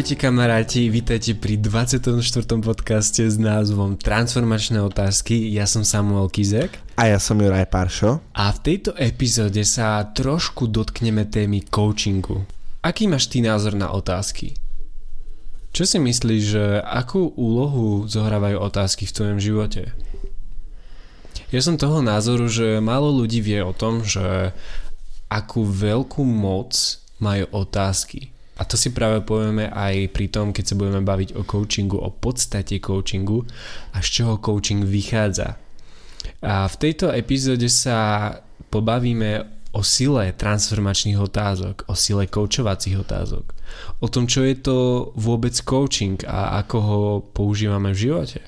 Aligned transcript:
Ahojte 0.00 0.16
kamaráti, 0.16 0.88
vítajte 0.88 1.36
pri 1.36 1.60
24. 1.60 2.24
podcaste 2.64 3.20
s 3.20 3.36
názvom 3.36 4.00
Transformačné 4.00 4.80
otázky. 4.80 5.52
Ja 5.52 5.68
som 5.68 5.84
Samuel 5.84 6.32
Kizek. 6.32 6.80
A 6.96 7.12
ja 7.12 7.20
som 7.20 7.36
Juraj 7.36 7.68
Paršo. 7.68 8.24
A 8.32 8.48
v 8.48 8.58
tejto 8.64 8.96
epizóde 8.96 9.60
sa 9.60 10.00
trošku 10.08 10.72
dotkneme 10.72 11.28
témy 11.28 11.68
coachingu. 11.68 12.48
Aký 12.80 13.12
máš 13.12 13.28
ty 13.28 13.44
názor 13.44 13.76
na 13.76 13.92
otázky? 13.92 14.56
Čo 15.76 15.84
si 15.84 16.00
myslíš, 16.00 16.42
že 16.48 16.64
akú 16.80 17.36
úlohu 17.36 18.08
zohrávajú 18.08 18.56
otázky 18.56 19.04
v 19.04 19.14
tvojom 19.20 19.36
živote? 19.36 19.92
Ja 21.52 21.60
som 21.60 21.76
toho 21.76 22.00
názoru, 22.00 22.48
že 22.48 22.80
málo 22.80 23.12
ľudí 23.12 23.44
vie 23.44 23.60
o 23.60 23.76
tom, 23.76 24.00
že 24.00 24.56
akú 25.28 25.60
veľkú 25.60 26.24
moc 26.24 26.72
majú 27.20 27.52
otázky 27.52 28.32
a 28.60 28.62
to 28.68 28.76
si 28.76 28.92
práve 28.92 29.24
povieme 29.24 29.72
aj 29.72 30.12
pri 30.12 30.28
tom, 30.28 30.52
keď 30.52 30.64
sa 30.68 30.74
budeme 30.76 31.00
baviť 31.00 31.32
o 31.32 31.48
coachingu, 31.48 31.96
o 31.96 32.12
podstate 32.12 32.76
coachingu 32.76 33.48
a 33.96 34.04
z 34.04 34.20
čoho 34.20 34.36
coaching 34.36 34.84
vychádza. 34.84 35.56
A 36.44 36.68
v 36.68 36.76
tejto 36.76 37.08
epizóde 37.08 37.72
sa 37.72 38.36
pobavíme 38.68 39.48
o 39.72 39.80
sile 39.80 40.36
transformačných 40.36 41.16
otázok, 41.16 41.88
o 41.88 41.96
sile 41.96 42.28
coachovacích 42.28 43.00
otázok, 43.00 43.48
o 44.04 44.06
tom, 44.12 44.28
čo 44.28 44.44
je 44.44 44.60
to 44.60 44.76
vôbec 45.16 45.56
coaching 45.64 46.20
a 46.28 46.60
ako 46.60 46.76
ho 46.84 47.02
používame 47.32 47.96
v 47.96 48.12
živote, 48.12 48.44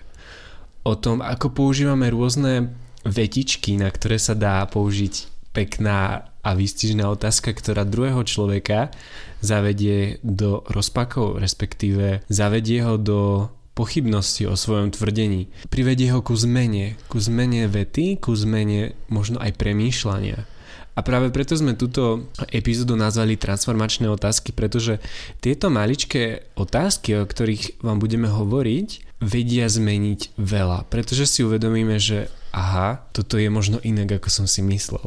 o 0.84 0.92
tom, 0.92 1.24
ako 1.24 1.56
používame 1.56 2.12
rôzne 2.12 2.76
vetičky, 3.08 3.80
na 3.80 3.88
ktoré 3.88 4.20
sa 4.20 4.36
dá 4.36 4.60
použiť 4.69 5.31
pekná 5.53 6.28
a 6.42 6.50
výstižná 6.58 7.06
otázka, 7.06 7.55
ktorá 7.55 7.86
druhého 7.86 8.27
človeka 8.27 8.91
zavedie 9.39 10.19
do 10.27 10.67
rozpakov, 10.67 11.39
respektíve 11.39 12.27
zavedie 12.27 12.83
ho 12.83 12.98
do 12.98 13.48
pochybnosti 13.72 14.44
o 14.48 14.59
svojom 14.59 14.92
tvrdení. 14.92 15.48
Privedie 15.72 16.12
ho 16.12 16.20
ku 16.20 16.36
zmene, 16.36 17.00
ku 17.09 17.17
zmene 17.22 17.70
vety, 17.70 18.20
ku 18.20 18.36
zmene 18.36 18.92
možno 19.09 19.41
aj 19.41 19.56
premýšľania. 19.56 20.44
A 20.92 21.00
práve 21.00 21.33
preto 21.33 21.56
sme 21.56 21.72
túto 21.72 22.28
epizódu 22.53 23.00
nazvali 23.00 23.41
transformačné 23.41 24.12
otázky, 24.12 24.53
pretože 24.53 25.00
tieto 25.41 25.72
maličké 25.72 26.53
otázky, 26.53 27.16
o 27.16 27.25
ktorých 27.25 27.81
vám 27.81 27.97
budeme 27.97 28.28
hovoriť, 28.28 29.16
vedia 29.25 29.72
zmeniť 29.72 30.37
veľa. 30.37 30.84
Pretože 30.92 31.25
si 31.25 31.41
uvedomíme, 31.41 31.97
že 31.97 32.28
aha, 32.53 33.09
toto 33.16 33.41
je 33.41 33.48
možno 33.48 33.81
inak, 33.81 34.20
ako 34.20 34.28
som 34.28 34.47
si 34.50 34.61
myslel. 34.61 35.00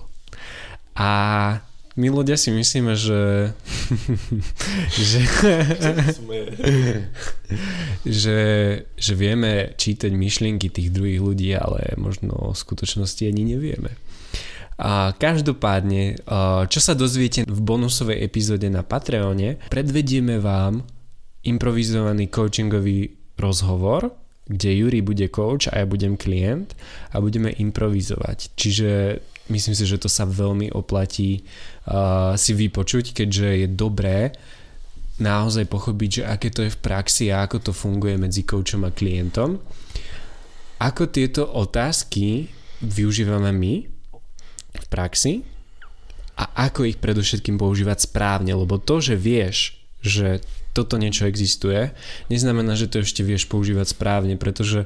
A 0.96 1.10
my 1.96 2.12
ľudia 2.12 2.36
si 2.36 2.52
myslíme, 2.52 2.94
že 2.96 3.52
že, 5.00 5.22
že, 8.22 8.40
že 8.96 9.14
vieme 9.16 9.72
čítať 9.80 10.12
myšlienky 10.12 10.68
tých 10.68 10.92
druhých 10.92 11.24
ľudí, 11.24 11.56
ale 11.56 11.96
možno 11.96 12.52
v 12.52 12.58
skutočnosti 12.58 13.24
ani 13.28 13.56
nevieme. 13.56 13.96
A 14.76 15.16
každopádne, 15.16 16.20
čo 16.68 16.80
sa 16.84 17.00
dozviete 17.00 17.48
v 17.48 17.60
bonusovej 17.64 18.28
epizóde 18.28 18.68
na 18.68 18.84
Patreone, 18.84 19.56
predvedieme 19.72 20.44
vám 20.44 20.84
improvizovaný 21.48 22.28
coachingový 22.28 23.16
rozhovor, 23.40 24.12
kde 24.52 24.76
Juri 24.76 25.00
bude 25.00 25.32
coach 25.32 25.72
a 25.72 25.80
ja 25.80 25.88
budem 25.88 26.20
klient 26.20 26.76
a 27.16 27.24
budeme 27.24 27.56
improvizovať. 27.56 28.52
Čiže 28.60 28.92
myslím 29.50 29.76
si, 29.78 29.86
že 29.86 30.02
to 30.02 30.10
sa 30.10 30.26
veľmi 30.26 30.74
oplatí 30.74 31.46
uh, 31.86 32.34
si 32.34 32.52
vypočuť, 32.58 33.14
keďže 33.14 33.66
je 33.66 33.68
dobré 33.70 34.34
naozaj 35.22 35.70
pochopiť, 35.72 36.10
že 36.12 36.24
aké 36.28 36.50
to 36.52 36.68
je 36.68 36.76
v 36.76 36.82
praxi 36.82 37.32
a 37.32 37.48
ako 37.48 37.72
to 37.72 37.72
funguje 37.72 38.20
medzi 38.20 38.44
coachom 38.44 38.84
a 38.84 38.92
klientom. 38.92 39.64
Ako 40.84 41.08
tieto 41.08 41.48
otázky 41.48 42.52
využívame 42.84 43.56
my 43.56 43.74
v 44.76 44.86
praxi 44.92 45.48
a 46.36 46.68
ako 46.68 46.84
ich 46.84 47.00
predovšetkým 47.00 47.56
používať 47.56 48.12
správne, 48.12 48.52
lebo 48.52 48.76
to, 48.76 49.00
že 49.00 49.16
vieš, 49.16 49.80
že 50.04 50.44
toto 50.76 51.00
niečo 51.00 51.24
existuje, 51.32 51.96
neznamená, 52.28 52.76
že 52.76 52.92
to 52.92 53.00
ešte 53.00 53.24
vieš 53.24 53.48
používať 53.48 53.96
správne, 53.96 54.36
pretože 54.36 54.84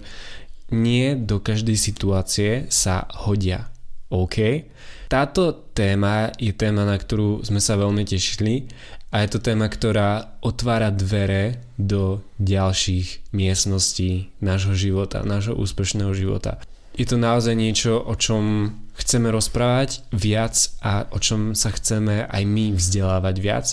nie 0.70 1.18
do 1.18 1.42
každej 1.42 1.74
situácie 1.74 2.70
sa 2.70 3.10
hodia 3.26 3.74
OK. 4.10 4.66
Táto 5.10 5.74
téma 5.74 6.34
je 6.38 6.54
téma, 6.54 6.86
na 6.86 6.98
ktorú 6.98 7.42
sme 7.46 7.62
sa 7.62 7.78
veľmi 7.78 8.06
tešili 8.06 8.70
a 9.10 9.26
je 9.26 9.30
to 9.34 9.40
téma, 9.42 9.66
ktorá 9.66 10.38
otvára 10.46 10.94
dvere 10.94 11.66
do 11.82 12.22
ďalších 12.38 13.34
miestností 13.34 14.30
nášho 14.38 14.78
života, 14.78 15.26
nášho 15.26 15.58
úspešného 15.58 16.14
života. 16.14 16.62
Je 16.94 17.08
to 17.10 17.18
naozaj 17.18 17.56
niečo, 17.56 17.98
o 17.98 18.14
čom 18.14 18.76
chceme 19.00 19.32
rozprávať 19.32 20.04
viac 20.12 20.76
a 20.84 21.08
o 21.10 21.18
čom 21.18 21.56
sa 21.56 21.72
chceme 21.72 22.28
aj 22.28 22.44
my 22.44 22.76
vzdelávať 22.76 23.36
viac 23.40 23.68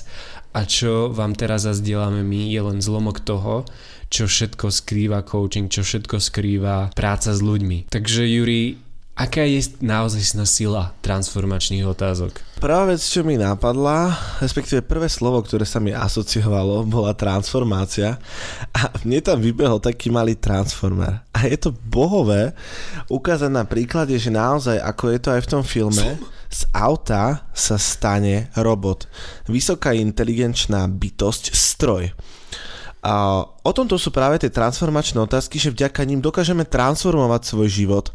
a 0.56 0.64
čo 0.64 1.12
vám 1.12 1.36
teraz 1.36 1.68
zazdielame 1.68 2.24
my 2.24 2.48
je 2.48 2.60
len 2.64 2.78
zlomok 2.80 3.20
toho, 3.20 3.68
čo 4.08 4.24
všetko 4.24 4.72
skrýva 4.72 5.20
coaching, 5.26 5.68
čo 5.68 5.84
všetko 5.84 6.16
skrýva 6.16 6.94
práca 6.96 7.34
s 7.36 7.44
ľuďmi. 7.44 7.92
Takže 7.92 8.24
Juri, 8.24 8.85
Aká 9.16 9.48
je 9.48 9.72
naozaj 9.80 10.44
sila 10.44 10.92
transformačných 11.00 11.88
otázok? 11.88 12.36
Prvá 12.60 12.84
vec, 12.84 13.00
čo 13.00 13.24
mi 13.24 13.40
napadla, 13.40 14.12
respektíve 14.44 14.84
prvé 14.84 15.08
slovo, 15.08 15.40
ktoré 15.40 15.64
sa 15.64 15.80
mi 15.80 15.88
asociovalo, 15.88 16.84
bola 16.84 17.16
transformácia 17.16 18.20
a 18.76 18.92
mne 19.08 19.24
tam 19.24 19.40
vybehol 19.40 19.80
taký 19.80 20.12
malý 20.12 20.36
transformer. 20.36 21.24
A 21.32 21.48
je 21.48 21.56
to 21.56 21.72
bohové 21.72 22.52
ukázať 23.08 23.48
na 23.48 23.64
príklade, 23.64 24.12
že 24.20 24.28
naozaj, 24.28 24.84
ako 24.84 25.04
je 25.08 25.18
to 25.24 25.28
aj 25.32 25.40
v 25.40 25.50
tom 25.56 25.64
filme, 25.64 26.20
z 26.52 26.60
auta 26.76 27.48
sa 27.56 27.80
stane 27.80 28.52
robot. 28.52 29.08
Vysoká 29.48 29.96
inteligenčná 29.96 30.84
bytosť, 30.92 31.56
stroj. 31.56 32.12
A 33.06 33.46
o 33.46 33.70
tomto 33.70 33.94
sú 34.02 34.10
práve 34.10 34.42
tie 34.42 34.50
transformačné 34.50 35.22
otázky, 35.22 35.62
že 35.62 35.70
vďaka 35.70 36.02
ním 36.02 36.18
dokážeme 36.18 36.66
transformovať 36.66 37.46
svoj 37.46 37.68
život, 37.70 38.10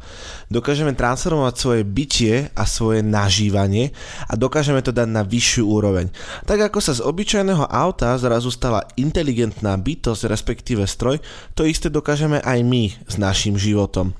dokážeme 0.51 0.91
transformovať 0.91 1.55
svoje 1.55 1.81
bytie 1.87 2.51
a 2.51 2.67
svoje 2.67 2.99
nažívanie 2.99 3.95
a 4.27 4.35
dokážeme 4.35 4.83
to 4.83 4.91
dať 4.91 5.07
na 5.07 5.23
vyššiu 5.23 5.63
úroveň. 5.63 6.11
Tak 6.43 6.67
ako 6.67 6.83
sa 6.83 6.91
z 6.91 7.07
obyčajného 7.07 7.71
auta 7.71 8.19
zrazu 8.19 8.51
stala 8.51 8.83
inteligentná 8.99 9.79
bytosť, 9.79 10.27
respektíve 10.27 10.83
stroj, 10.83 11.23
to 11.55 11.63
isté 11.63 11.87
dokážeme 11.87 12.43
aj 12.43 12.59
my 12.59 12.91
s 13.07 13.15
našim 13.15 13.55
životom. 13.55 14.11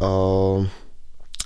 Uh... 0.00 0.64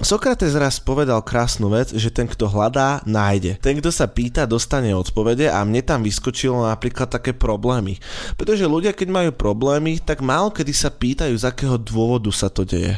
Sokrates 0.00 0.56
raz 0.56 0.80
povedal 0.80 1.20
krásnu 1.20 1.68
vec, 1.68 1.92
že 1.92 2.08
ten, 2.08 2.24
kto 2.24 2.48
hľadá, 2.48 3.04
nájde. 3.04 3.60
Ten, 3.60 3.76
kto 3.76 3.92
sa 3.92 4.08
pýta, 4.08 4.48
dostane 4.48 4.96
odpovede 4.96 5.52
a 5.52 5.60
mne 5.60 5.84
tam 5.84 6.00
vyskočilo 6.00 6.64
napríklad 6.64 7.12
také 7.12 7.36
problémy. 7.36 8.00
Pretože 8.40 8.64
ľudia, 8.64 8.96
keď 8.96 9.08
majú 9.12 9.30
problémy, 9.36 10.00
tak 10.00 10.24
málo 10.24 10.56
kedy 10.56 10.72
sa 10.72 10.88
pýtajú, 10.88 11.36
z 11.36 11.44
akého 11.44 11.76
dôvodu 11.76 12.32
sa 12.32 12.48
to 12.48 12.64
deje. 12.64 12.96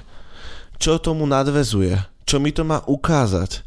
Čo 0.79 1.03
tomu 1.03 1.27
nadvezuje? 1.27 1.99
Čo 2.23 2.39
mi 2.39 2.55
to 2.55 2.63
má 2.63 2.87
ukázať? 2.87 3.67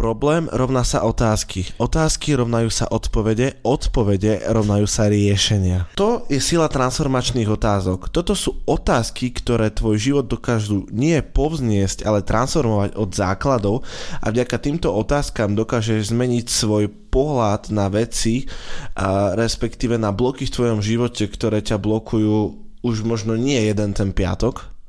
Problém 0.00 0.48
rovná 0.48 0.80
sa 0.80 1.04
otázky. 1.04 1.76
Otázky 1.76 2.32
rovnajú 2.32 2.72
sa 2.72 2.88
odpovede, 2.88 3.60
odpovede 3.60 4.48
rovnajú 4.48 4.88
sa 4.88 5.12
riešenia. 5.12 5.92
To 6.00 6.24
je 6.24 6.40
sila 6.40 6.72
transformačných 6.72 7.44
otázok. 7.44 8.08
Toto 8.08 8.32
sú 8.32 8.64
otázky, 8.64 9.28
ktoré 9.28 9.68
tvoj 9.68 10.00
život 10.00 10.24
dokážu 10.24 10.88
nie 10.88 11.20
povzniesť, 11.20 12.08
ale 12.08 12.24
transformovať 12.24 12.96
od 12.96 13.12
základov 13.12 13.84
a 14.24 14.32
vďaka 14.32 14.56
týmto 14.56 14.88
otázkam 14.88 15.52
dokážeš 15.52 16.16
zmeniť 16.16 16.48
svoj 16.48 16.88
pohľad 17.12 17.68
na 17.68 17.92
veci, 17.92 18.48
a 18.96 19.36
respektíve 19.36 20.00
na 20.00 20.16
bloky 20.16 20.48
v 20.48 20.54
tvojom 20.56 20.80
živote, 20.80 21.28
ktoré 21.28 21.60
ťa 21.60 21.76
blokujú 21.76 22.56
už 22.80 23.04
možno 23.04 23.36
nie 23.36 23.60
jeden 23.68 23.92
ten 23.92 24.16
piatok, 24.16 24.79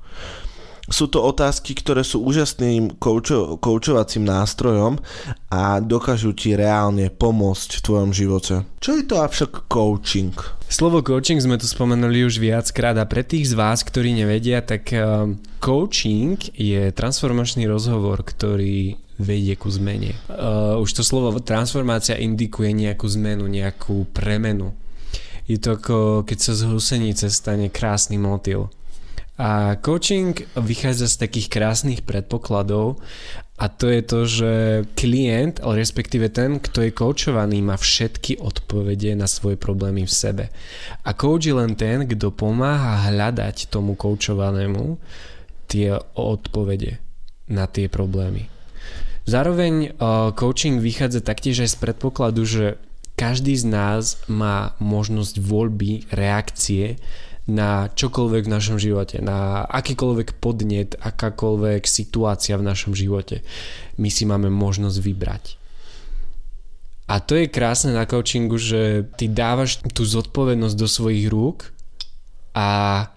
sú 0.91 1.07
to 1.07 1.23
otázky, 1.23 1.73
ktoré 1.73 2.03
sú 2.03 2.21
úžasným 2.21 2.99
koučo- 2.99 3.57
koučovacím 3.57 4.27
nástrojom 4.27 4.99
a 5.49 5.79
dokážu 5.79 6.35
ti 6.35 6.53
reálne 6.53 7.07
pomôcť 7.09 7.79
v 7.79 7.83
tvojom 7.83 8.11
živote. 8.11 8.67
Čo 8.83 8.99
je 8.99 9.03
to 9.07 9.23
avšak 9.23 9.71
coaching? 9.71 10.35
Slovo 10.71 11.03
coaching 11.03 11.39
sme 11.39 11.59
tu 11.59 11.67
spomenuli 11.67 12.23
už 12.23 12.39
viackrát 12.39 12.95
a 12.99 13.07
pre 13.07 13.23
tých 13.23 13.51
z 13.51 13.53
vás, 13.59 13.83
ktorí 13.83 14.15
nevedia, 14.15 14.63
tak 14.63 14.91
uh, 14.95 15.27
coaching 15.59 16.39
je 16.55 16.91
transformačný 16.95 17.67
rozhovor, 17.67 18.23
ktorý 18.23 18.95
vedie 19.19 19.53
ku 19.59 19.67
zmene. 19.67 20.17
Uh, 20.31 20.79
už 20.79 20.97
to 20.97 21.03
slovo 21.03 21.31
transformácia 21.43 22.17
indikuje 22.17 22.71
nejakú 22.71 23.05
zmenu, 23.19 23.45
nejakú 23.45 24.07
premenu. 24.11 24.73
Je 25.45 25.59
to 25.59 25.75
ako 25.75 26.23
keď 26.23 26.37
sa 26.39 26.53
z 26.55 26.61
husenice 26.71 27.27
stane 27.27 27.67
krásny 27.67 28.15
motil. 28.15 28.71
A 29.41 29.73
coaching 29.81 30.37
vychádza 30.53 31.09
z 31.09 31.25
takých 31.25 31.49
krásnych 31.49 32.05
predpokladov 32.05 33.01
A 33.61 33.69
to 33.69 33.93
je 33.93 34.01
to, 34.01 34.19
že 34.25 34.51
klient, 34.97 35.61
ale 35.61 35.85
respektíve 35.85 36.33
ten, 36.33 36.57
kto 36.57 36.81
je 36.81 36.97
koučovaný, 36.97 37.61
má 37.61 37.77
všetky 37.77 38.41
odpovede 38.41 39.13
na 39.13 39.29
svoje 39.29 39.53
problémy 39.53 40.01
v 40.01 40.09
sebe. 40.09 40.45
A 41.05 41.13
coach 41.13 41.45
je 41.45 41.53
len 41.53 41.77
ten, 41.77 42.09
kto 42.09 42.33
pomáha 42.33 43.13
hľadať 43.13 43.69
tomu 43.69 43.93
koučovanému 43.93 44.97
tie 45.69 45.93
odpovede 46.17 46.97
na 47.53 47.69
tie 47.69 47.85
problémy. 47.85 48.49
Zároveň 49.29 49.93
uh, 49.93 50.33
coaching 50.33 50.81
vychádza 50.81 51.21
taktiež 51.21 51.61
aj 51.61 51.69
z 51.69 51.77
predpokladu, 51.77 52.41
že 52.49 52.81
každý 53.13 53.53
z 53.53 53.69
nás 53.69 54.25
má 54.25 54.73
možnosť 54.81 55.37
voľby, 55.37 56.09
reakcie 56.09 56.97
na 57.49 57.89
čokoľvek 57.89 58.43
v 58.45 58.53
našom 58.53 58.77
živote, 58.77 59.17
na 59.17 59.65
akýkoľvek 59.65 60.37
podnet, 60.37 60.93
akákoľvek 61.01 61.89
situácia 61.89 62.53
v 62.57 62.67
našom 62.67 62.93
živote. 62.93 63.41
My 63.97 64.13
si 64.13 64.29
máme 64.29 64.53
možnosť 64.53 64.97
vybrať. 65.01 65.45
A 67.09 67.19
to 67.19 67.35
je 67.35 67.51
krásne 67.51 67.91
na 67.91 68.07
coachingu, 68.07 68.55
že 68.55 69.03
ty 69.19 69.27
dávaš 69.27 69.83
tú 69.91 70.07
zodpovednosť 70.07 70.75
do 70.77 70.87
svojich 70.87 71.27
rúk 71.27 71.75
a 72.55 73.09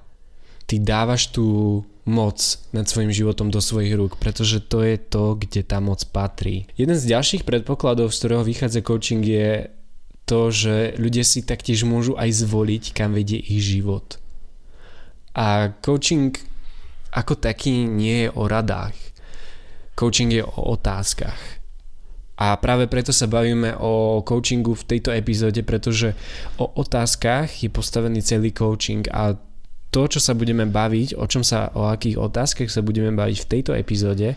ty 0.66 0.82
dávaš 0.82 1.30
tú 1.30 1.80
moc 2.04 2.36
nad 2.74 2.84
svojim 2.84 3.14
životom 3.14 3.48
do 3.48 3.62
svojich 3.62 3.96
rúk, 3.96 4.20
pretože 4.20 4.60
to 4.60 4.84
je 4.84 4.98
to, 4.98 5.38
kde 5.40 5.64
tá 5.64 5.80
moc 5.80 6.04
patrí. 6.10 6.68
Jeden 6.76 6.96
z 6.96 7.12
ďalších 7.16 7.46
predpokladov, 7.48 8.12
z 8.12 8.18
ktorého 8.18 8.44
vychádza 8.44 8.84
coaching 8.84 9.24
je 9.24 9.68
to, 10.24 10.48
že 10.48 10.96
ľudia 10.96 11.24
si 11.24 11.44
taktiež 11.44 11.84
môžu 11.84 12.16
aj 12.16 12.44
zvoliť, 12.44 12.96
kam 12.96 13.12
vedie 13.12 13.38
ich 13.40 13.60
život. 13.60 14.16
A 15.36 15.74
coaching 15.82 16.32
ako 17.14 17.38
taký 17.38 17.86
nie 17.86 18.26
je 18.26 18.30
o 18.34 18.50
radách. 18.50 18.96
Coaching 19.94 20.34
je 20.34 20.42
o 20.42 20.74
otázkach. 20.74 21.38
A 22.34 22.58
práve 22.58 22.90
preto 22.90 23.14
sa 23.14 23.30
bavíme 23.30 23.78
o 23.78 24.18
coachingu 24.26 24.74
v 24.74 24.86
tejto 24.90 25.14
epizóde, 25.14 25.62
pretože 25.62 26.18
o 26.58 26.66
otázkach 26.66 27.46
je 27.62 27.70
postavený 27.70 28.26
celý 28.26 28.50
coaching 28.50 29.06
a 29.14 29.38
to, 29.94 30.10
čo 30.10 30.18
sa 30.18 30.34
budeme 30.34 30.66
baviť, 30.66 31.14
o 31.14 31.22
čom 31.30 31.46
sa, 31.46 31.70
o 31.78 31.86
akých 31.86 32.18
otázkach 32.18 32.66
sa 32.66 32.82
budeme 32.82 33.14
baviť 33.14 33.38
v 33.38 33.50
tejto 33.54 33.78
epizóde, 33.78 34.34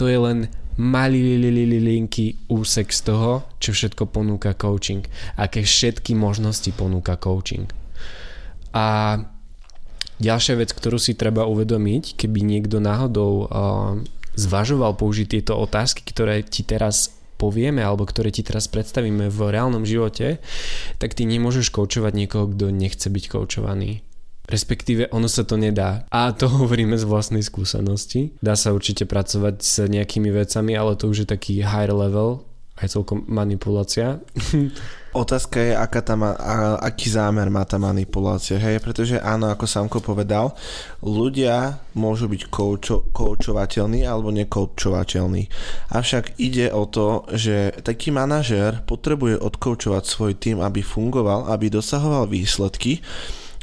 to 0.00 0.08
je 0.08 0.16
len 0.16 0.48
malý 0.80 1.36
linky 1.76 2.40
úsek 2.48 2.88
z 2.88 3.12
toho, 3.12 3.44
čo 3.60 3.76
všetko 3.76 4.08
ponúka 4.08 4.56
coaching. 4.56 5.04
Aké 5.36 5.60
všetky 5.60 6.16
možnosti 6.16 6.72
ponúka 6.72 7.20
coaching. 7.20 7.68
A 8.72 9.20
ďalšia 10.24 10.56
vec, 10.56 10.72
ktorú 10.72 10.96
si 10.96 11.12
treba 11.12 11.44
uvedomiť, 11.44 12.16
keby 12.16 12.40
niekto 12.40 12.80
náhodou 12.80 13.32
uh, 13.44 13.46
zvažoval 14.40 14.96
použiť 14.96 15.26
tieto 15.38 15.60
otázky, 15.60 16.00
ktoré 16.00 16.40
ti 16.42 16.64
teraz 16.64 17.12
povieme 17.36 17.84
alebo 17.84 18.08
ktoré 18.08 18.32
ti 18.32 18.40
teraz 18.40 18.72
predstavíme 18.72 19.28
v 19.28 19.38
reálnom 19.52 19.84
živote, 19.84 20.40
tak 20.96 21.12
ty 21.12 21.28
nemôžeš 21.28 21.68
koučovať 21.68 22.12
niekoho, 22.16 22.48
kto 22.50 22.72
nechce 22.72 23.06
byť 23.12 23.24
koučovaný 23.28 24.00
Respektíve 24.44 25.08
ono 25.08 25.24
sa 25.24 25.40
to 25.48 25.56
nedá. 25.56 26.04
A 26.12 26.32
to 26.36 26.48
hovoríme 26.60 26.96
z 26.96 27.08
vlastnej 27.08 27.44
skúsenosti. 27.44 28.36
Dá 28.44 28.54
sa 28.56 28.76
určite 28.76 29.08
pracovať 29.08 29.54
s 29.64 29.74
nejakými 29.88 30.28
vecami, 30.28 30.76
ale 30.76 30.96
to 31.00 31.08
už 31.08 31.24
je 31.24 31.28
taký 31.28 31.64
higher 31.64 31.96
level, 31.96 32.44
aj 32.74 32.90
celkom 32.90 33.22
manipulácia. 33.30 34.18
Otázka 35.14 35.62
je, 35.62 35.78
aká 35.78 36.02
tá 36.02 36.18
má, 36.18 36.34
a, 36.34 36.74
aký 36.82 37.06
zámer 37.06 37.46
má 37.46 37.62
tá 37.62 37.78
manipulácia, 37.78 38.58
hej, 38.58 38.82
pretože 38.82 39.14
áno, 39.22 39.46
ako 39.46 39.62
Samko 39.62 40.02
povedal, 40.02 40.58
ľudia 41.06 41.78
môžu 41.94 42.26
byť 42.26 42.50
koučo, 42.50 43.06
koučovateľní 43.14 44.02
alebo 44.02 44.34
nekoučovateľní. 44.34 45.46
Avšak 45.94 46.34
ide 46.42 46.66
o 46.74 46.90
to, 46.90 47.30
že 47.30 47.78
taký 47.86 48.10
manažér 48.10 48.82
potrebuje 48.90 49.38
odkoučovať 49.38 50.02
svoj 50.02 50.34
tým, 50.34 50.58
aby 50.58 50.82
fungoval, 50.82 51.46
aby 51.46 51.70
dosahoval 51.70 52.26
výsledky 52.26 52.98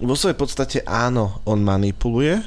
vo 0.01 0.17
svojej 0.17 0.37
podstate 0.37 0.77
áno, 0.83 1.45
on 1.45 1.61
manipuluje, 1.61 2.41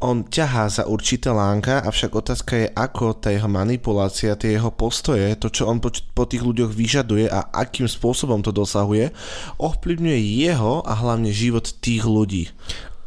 on 0.00 0.28
ťahá 0.28 0.68
za 0.68 0.84
určité 0.84 1.32
lánka, 1.32 1.80
avšak 1.80 2.12
otázka 2.12 2.52
je, 2.56 2.66
ako 2.68 3.16
tá 3.16 3.32
jeho 3.32 3.48
manipulácia, 3.48 4.36
tie 4.36 4.60
jeho 4.60 4.68
postoje, 4.68 5.24
to, 5.40 5.48
čo 5.48 5.68
on 5.68 5.80
po, 5.80 5.88
po 6.12 6.28
tých 6.28 6.44
ľuďoch 6.44 6.68
vyžaduje 6.68 7.32
a 7.32 7.48
akým 7.48 7.88
spôsobom 7.88 8.44
to 8.44 8.52
dosahuje, 8.52 9.12
ovplyvňuje 9.56 10.20
jeho 10.20 10.84
a 10.84 10.92
hlavne 10.92 11.32
život 11.32 11.64
tých 11.80 12.04
ľudí. 12.04 12.52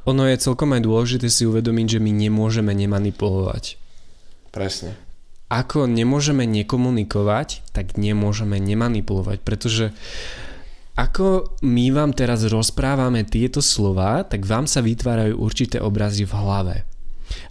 Ono 0.10 0.26
je 0.26 0.42
celkom 0.42 0.74
aj 0.74 0.82
dôležité 0.82 1.30
si 1.30 1.46
uvedomiť, 1.46 1.98
že 1.98 2.00
my 2.02 2.10
nemôžeme 2.10 2.74
nemanipulovať. 2.74 3.78
Presne. 4.50 4.98
Ako 5.50 5.86
nemôžeme 5.86 6.46
nekomunikovať, 6.46 7.62
tak 7.74 7.98
nemôžeme 8.02 8.58
nemanipulovať, 8.58 9.38
pretože 9.46 9.94
uh, 9.94 10.49
ako 11.00 11.56
my 11.64 11.96
vám 11.96 12.12
teraz 12.12 12.44
rozprávame 12.44 13.24
tieto 13.24 13.64
slova, 13.64 14.28
tak 14.28 14.44
vám 14.44 14.68
sa 14.68 14.84
vytvárajú 14.84 15.40
určité 15.40 15.80
obrazy 15.80 16.28
v 16.28 16.36
hlave. 16.36 16.76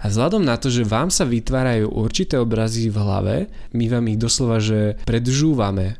A 0.04 0.10
vzhľadom 0.12 0.44
na 0.44 0.60
to, 0.60 0.68
že 0.68 0.84
vám 0.84 1.08
sa 1.08 1.24
vytvárajú 1.24 1.88
určité 1.88 2.36
obrazy 2.36 2.92
v 2.92 3.00
hlave, 3.00 3.36
my 3.72 3.84
vám 3.88 4.04
ich 4.12 4.20
doslova, 4.20 4.60
že 4.60 5.00
predžúvame 5.08 5.96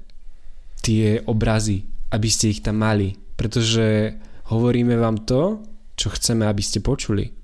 tie 0.84 1.24
obrazy, 1.24 1.88
aby 2.12 2.28
ste 2.28 2.52
ich 2.52 2.60
tam 2.60 2.84
mali. 2.84 3.16
Pretože 3.38 4.18
hovoríme 4.52 4.98
vám 4.98 5.24
to, 5.24 5.62
čo 5.96 6.12
chceme, 6.12 6.44
aby 6.44 6.60
ste 6.60 6.84
počuli. 6.84 7.37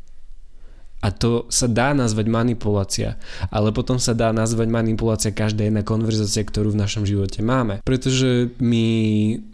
A 1.04 1.12
to 1.12 1.44
sa 1.52 1.68
dá 1.68 1.92
nazvať 1.92 2.32
manipulácia. 2.32 3.20
Ale 3.52 3.76
potom 3.76 4.00
sa 4.00 4.16
dá 4.16 4.32
nazvať 4.32 4.72
manipulácia 4.72 5.36
každá 5.36 5.68
jedna 5.68 5.84
konverzácia, 5.84 6.40
ktorú 6.40 6.72
v 6.72 6.80
našom 6.80 7.04
živote 7.04 7.44
máme. 7.44 7.84
Pretože 7.84 8.56
my, 8.56 8.86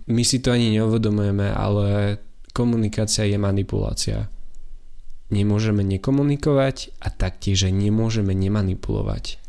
my 0.06 0.22
si 0.22 0.38
to 0.38 0.54
ani 0.54 0.78
neuvedomujeme, 0.78 1.50
ale 1.50 2.22
komunikácia 2.54 3.26
je 3.26 3.34
manipulácia. 3.34 4.30
Nemôžeme 5.34 5.82
nekomunikovať 5.82 6.94
a 7.02 7.10
taktiež 7.10 7.66
nemôžeme 7.66 8.30
nemanipulovať. 8.30 9.42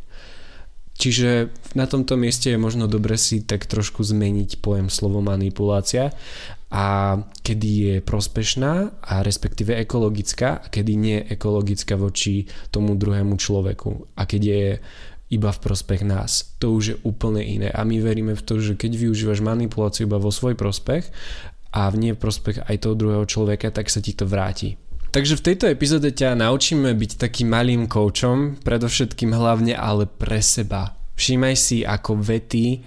Čiže 1.01 1.49
na 1.73 1.89
tomto 1.89 2.13
mieste 2.13 2.53
je 2.53 2.61
možno 2.61 2.85
dobre 2.85 3.17
si 3.17 3.41
tak 3.41 3.65
trošku 3.65 4.05
zmeniť 4.05 4.61
pojem 4.61 4.85
slovo 4.85 5.17
manipulácia 5.25 6.13
a 6.71 7.19
kedy 7.43 7.69
je 7.69 7.95
prospešná 7.99 9.03
a 9.03 9.13
respektíve 9.27 9.75
ekologická 9.75 10.63
a 10.63 10.65
kedy 10.71 10.91
nie 10.95 11.17
ekologická 11.19 11.99
voči 11.99 12.47
tomu 12.71 12.95
druhému 12.95 13.35
človeku 13.35 14.15
a 14.15 14.23
keď 14.23 14.41
je 14.41 14.65
iba 15.31 15.51
v 15.51 15.63
prospech 15.63 16.03
nás. 16.03 16.55
To 16.59 16.75
už 16.75 16.83
je 16.83 16.99
úplne 17.03 17.43
iné 17.43 17.71
a 17.71 17.83
my 17.83 17.99
veríme 17.99 18.35
v 18.35 18.43
to, 18.43 18.59
že 18.59 18.79
keď 18.79 18.91
využívaš 18.95 19.43
manipuláciu 19.43 20.07
iba 20.07 20.19
vo 20.19 20.31
svoj 20.31 20.55
prospech 20.55 21.07
a 21.71 21.87
v 21.91 21.95
nie 21.99 22.13
prospech 22.15 22.67
aj 22.67 22.75
toho 22.83 22.95
druhého 22.95 23.23
človeka, 23.27 23.71
tak 23.71 23.87
sa 23.87 24.03
ti 24.03 24.11
to 24.11 24.27
vráti. 24.27 24.75
Takže 25.11 25.35
v 25.39 25.45
tejto 25.51 25.65
epizóde 25.67 26.15
ťa 26.15 26.39
naučíme 26.39 26.87
byť 26.95 27.11
takým 27.19 27.51
malým 27.51 27.83
koučom, 27.91 28.63
predovšetkým 28.63 29.35
hlavne 29.35 29.75
ale 29.75 30.07
pre 30.07 30.39
seba. 30.39 30.95
Všímaj 31.19 31.55
si, 31.59 31.83
ako 31.83 32.15
vety, 32.15 32.79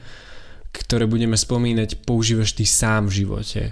ktoré 0.73 1.05
budeme 1.05 1.37
spomínať, 1.37 2.03
používaš 2.09 2.57
ty 2.57 2.65
sám 2.65 3.13
v 3.13 3.25
živote. 3.25 3.63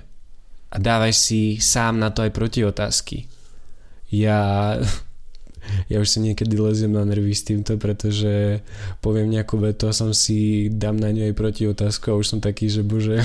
A 0.72 0.80
dávaj 0.80 1.12
si 1.12 1.60
sám 1.60 2.00
na 2.00 2.08
to 2.08 2.24
aj 2.24 2.32
protiotázky. 2.32 3.28
Ja, 4.08 4.80
ja 5.92 5.96
už 6.00 6.08
si 6.08 6.18
niekedy 6.24 6.56
leziem 6.56 6.96
na 6.96 7.04
nervy 7.04 7.36
s 7.36 7.44
týmto, 7.44 7.76
pretože 7.76 8.64
poviem 9.04 9.28
nejakú 9.28 9.60
vetu 9.60 9.84
a 9.84 9.92
som 9.92 10.16
si 10.16 10.72
dám 10.72 10.96
na 10.96 11.12
ňu 11.12 11.28
aj 11.28 11.36
protiotázku 11.36 12.08
a 12.08 12.16
už 12.16 12.26
som 12.32 12.40
taký, 12.40 12.72
že 12.72 12.80
bože. 12.80 13.20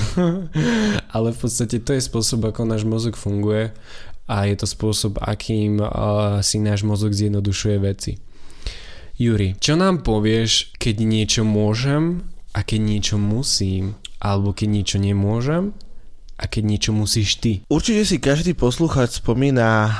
Ale 1.16 1.32
v 1.32 1.38
podstate 1.40 1.80
to 1.80 1.96
je 1.96 2.04
spôsob, 2.04 2.44
ako 2.44 2.68
náš 2.68 2.84
mozog 2.84 3.16
funguje 3.16 3.72
a 4.28 4.44
je 4.44 4.56
to 4.60 4.68
spôsob, 4.68 5.16
akým 5.24 5.80
si 6.44 6.60
náš 6.60 6.84
mozog 6.84 7.16
zjednodušuje 7.16 7.76
veci. 7.80 8.20
Juri, 9.16 9.56
čo 9.56 9.74
nám 9.74 10.04
povieš, 10.04 10.76
keď 10.76 10.96
niečo 11.00 11.42
môžem 11.48 12.28
a 12.52 12.60
keď 12.60 12.80
niečo 12.92 13.16
musím, 13.16 13.96
alebo 14.20 14.52
keď 14.52 14.68
niečo 14.68 14.98
nemôžem 15.00 15.72
a 16.38 16.44
keď 16.46 16.62
niečo 16.62 16.90
musíš 16.94 17.42
ty. 17.42 17.66
Určite 17.66 18.06
si 18.06 18.16
každý 18.22 18.54
posluchač 18.54 19.18
spomína 19.18 19.90
uh, 19.90 19.92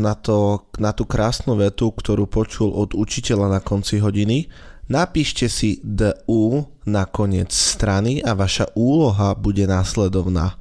na, 0.00 0.14
to, 0.16 0.64
na 0.80 0.96
tú 0.96 1.04
krásnu 1.04 1.54
vetu, 1.60 1.92
ktorú 1.92 2.24
počul 2.24 2.72
od 2.72 2.96
učiteľa 2.96 3.52
na 3.52 3.60
konci 3.60 4.00
hodiny 4.00 4.48
Napíšte 4.84 5.48
si 5.48 5.80
DU 5.80 6.68
na 6.84 7.08
koniec 7.08 7.48
strany 7.56 8.20
a 8.20 8.36
vaša 8.36 8.68
úloha 8.76 9.32
bude 9.32 9.64
následovná. 9.64 10.60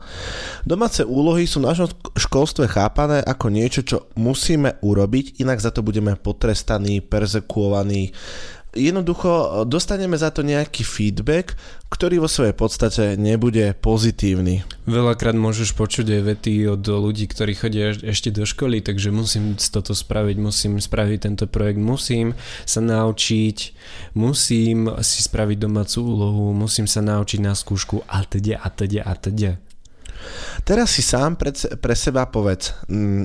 Domáce 0.64 1.04
úlohy 1.04 1.44
sú 1.44 1.60
v 1.60 1.68
našom 1.68 1.92
školstve 2.16 2.72
chápané 2.72 3.20
ako 3.20 3.52
niečo, 3.52 3.84
čo 3.84 4.08
musíme 4.16 4.80
urobiť, 4.80 5.44
inak 5.44 5.60
za 5.60 5.76
to 5.76 5.84
budeme 5.84 6.16
potrestaní, 6.16 7.04
perzekuovaní 7.04 8.16
jednoducho 8.74 9.64
dostaneme 9.66 10.18
za 10.18 10.34
to 10.34 10.42
nejaký 10.42 10.84
feedback, 10.86 11.58
ktorý 11.90 12.26
vo 12.26 12.30
svojej 12.30 12.58
podstate 12.58 13.04
nebude 13.16 13.78
pozitívny. 13.78 14.66
Veľakrát 14.90 15.38
môžeš 15.38 15.78
počuť 15.78 16.10
aj 16.10 16.22
vety 16.26 16.54
od 16.68 16.84
ľudí, 16.84 17.30
ktorí 17.30 17.54
chodia 17.54 17.94
ešte 17.94 18.34
do 18.34 18.44
školy, 18.44 18.82
takže 18.82 19.14
musím 19.14 19.54
toto 19.56 19.94
spraviť, 19.94 20.38
musím 20.42 20.82
spraviť 20.82 21.18
tento 21.22 21.46
projekt, 21.46 21.80
musím 21.80 22.34
sa 22.66 22.82
naučiť, 22.82 23.58
musím 24.18 24.90
si 25.06 25.20
spraviť 25.22 25.58
domácu 25.62 25.98
úlohu, 26.02 26.46
musím 26.58 26.90
sa 26.90 27.06
naučiť 27.06 27.40
na 27.40 27.54
skúšku 27.54 28.04
a 28.10 28.26
teda 28.26 28.58
a 28.58 28.68
teda 28.74 29.02
a 29.06 29.14
teda. 29.14 29.52
Teraz 30.64 30.96
si 30.96 31.04
sám 31.04 31.36
pre, 31.36 31.52
pre 31.54 31.96
seba 32.00 32.24
povedz, 32.26 32.74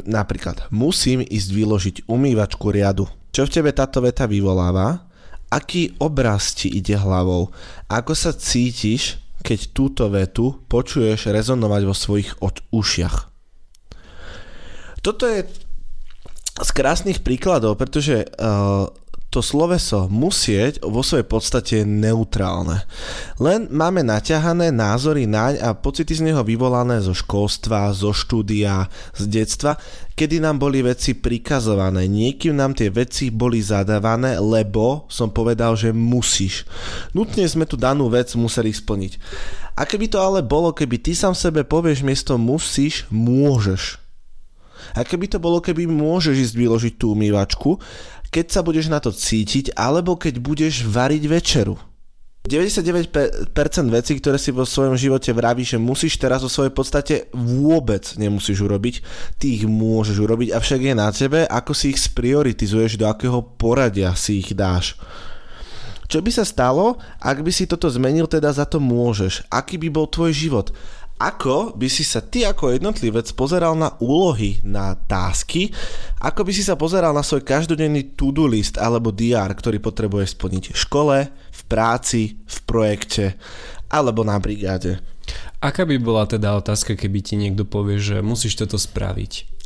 napríklad, 0.04 0.66
musím 0.74 1.22
ísť 1.22 1.48
vyložiť 1.54 1.96
umývačku 2.10 2.74
riadu. 2.74 3.06
Čo 3.30 3.46
v 3.46 3.54
tebe 3.54 3.70
táto 3.70 4.02
veta 4.02 4.26
vyvoláva? 4.26 5.07
Aký 5.48 5.96
obraz 5.96 6.52
ti 6.52 6.68
ide 6.68 7.00
hlavou? 7.00 7.48
Ako 7.88 8.12
sa 8.12 8.36
cítiš, 8.36 9.16
keď 9.40 9.58
túto 9.72 10.04
vetu 10.12 10.60
počuješ 10.68 11.32
rezonovať 11.32 11.82
vo 11.88 11.94
svojich 11.96 12.30
od 12.44 12.60
ušiach? 12.68 13.16
Toto 15.00 15.24
je 15.24 15.48
z 16.58 16.70
krásnych 16.74 17.22
príkladov, 17.22 17.78
pretože 17.78 18.26
uh, 18.26 18.90
to 19.28 19.44
sloveso 19.44 20.08
musieť 20.08 20.80
vo 20.80 21.04
svojej 21.04 21.28
podstate 21.28 21.76
neutrálne. 21.84 22.88
Len 23.36 23.68
máme 23.68 24.00
naťahané 24.00 24.72
názory 24.72 25.28
naň 25.28 25.60
a 25.60 25.76
pocity 25.76 26.16
z 26.16 26.32
neho 26.32 26.40
vyvolané 26.40 27.04
zo 27.04 27.12
školstva, 27.12 27.92
zo 27.92 28.16
štúdia, 28.16 28.88
z 29.12 29.24
detstva, 29.28 29.76
kedy 30.16 30.40
nám 30.40 30.56
boli 30.56 30.80
veci 30.80 31.12
prikazované. 31.12 32.08
Niekým 32.08 32.56
nám 32.56 32.72
tie 32.72 32.88
veci 32.88 33.28
boli 33.28 33.60
zadávané, 33.60 34.40
lebo 34.40 35.04
som 35.12 35.28
povedal, 35.28 35.76
že 35.76 35.92
musíš. 35.92 36.64
Nutne 37.12 37.44
sme 37.44 37.68
tu 37.68 37.76
danú 37.76 38.08
vec 38.08 38.32
museli 38.32 38.72
splniť. 38.72 39.12
A 39.76 39.84
keby 39.84 40.08
to 40.08 40.18
ale 40.18 40.40
bolo, 40.40 40.72
keby 40.72 40.98
ty 40.98 41.12
sám 41.12 41.36
sebe 41.36 41.68
povieš 41.68 42.00
miesto 42.00 42.34
musíš, 42.40 43.04
môžeš. 43.12 44.00
A 44.96 45.04
keby 45.04 45.28
to 45.28 45.38
bolo, 45.38 45.60
keby 45.60 45.84
môžeš 45.84 46.48
ísť 46.48 46.54
vyložiť 46.56 46.94
tú 46.96 47.12
umývačku 47.12 47.76
keď 48.28 48.46
sa 48.52 48.60
budeš 48.60 48.92
na 48.92 49.00
to 49.00 49.12
cítiť, 49.12 49.76
alebo 49.76 50.16
keď 50.16 50.40
budeš 50.40 50.84
variť 50.84 51.24
večeru. 51.28 51.76
99% 52.48 53.44
vecí, 53.92 54.12
ktoré 54.16 54.40
si 54.40 54.48
vo 54.56 54.64
svojom 54.64 54.96
živote 54.96 55.36
vravíš, 55.36 55.76
že 55.76 55.78
musíš 55.78 56.16
teraz 56.16 56.40
vo 56.40 56.48
svojej 56.48 56.72
podstate 56.72 57.14
vôbec 57.36 58.08
nemusíš 58.16 58.64
urobiť, 58.64 59.04
ty 59.36 59.60
ich 59.60 59.64
môžeš 59.68 60.16
urobiť, 60.16 60.56
avšak 60.56 60.80
je 60.80 60.94
na 60.96 61.12
tebe, 61.12 61.44
ako 61.44 61.76
si 61.76 61.92
ich 61.92 62.00
sprioritizuješ, 62.00 62.96
do 62.96 63.04
akého 63.04 63.44
poradia 63.44 64.16
si 64.16 64.40
ich 64.40 64.56
dáš. 64.56 64.96
Čo 66.08 66.24
by 66.24 66.30
sa 66.32 66.48
stalo, 66.48 66.96
ak 67.20 67.44
by 67.44 67.52
si 67.52 67.68
toto 67.68 67.84
zmenil, 67.92 68.24
teda 68.24 68.48
za 68.48 68.64
to 68.64 68.80
môžeš? 68.80 69.44
Aký 69.52 69.76
by 69.76 69.92
bol 69.92 70.08
tvoj 70.08 70.32
život? 70.32 70.72
Ako 71.18 71.74
by 71.74 71.90
si 71.90 72.06
sa 72.06 72.22
ty 72.22 72.46
ako 72.46 72.78
jednotlivec 72.78 73.26
pozeral 73.34 73.74
na 73.74 73.98
úlohy, 73.98 74.62
na 74.62 74.94
tásky, 74.94 75.74
ako 76.22 76.46
by 76.46 76.52
si 76.54 76.62
sa 76.62 76.78
pozeral 76.78 77.10
na 77.10 77.26
svoj 77.26 77.42
každodenný 77.42 78.14
to-do 78.14 78.46
list 78.46 78.78
alebo 78.78 79.10
DR, 79.10 79.50
ktorý 79.50 79.82
potrebuje 79.82 80.30
splniť 80.38 80.64
v 80.70 80.78
škole, 80.78 81.16
v 81.30 81.60
práci, 81.66 82.38
v 82.46 82.58
projekte 82.62 83.34
alebo 83.90 84.22
na 84.22 84.38
brigáde. 84.38 85.02
Aká 85.58 85.82
by 85.82 85.98
bola 85.98 86.22
teda 86.30 86.54
otázka, 86.54 86.94
keby 86.94 87.18
ti 87.18 87.34
niekto 87.34 87.66
povie, 87.66 87.98
že 87.98 88.22
musíš 88.22 88.54
toto 88.54 88.78
spraviť? 88.78 89.58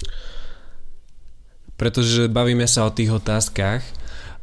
Pretože 1.76 2.32
bavíme 2.32 2.64
sa 2.64 2.88
o 2.88 2.94
tých 2.94 3.12
otázkach, 3.12 3.84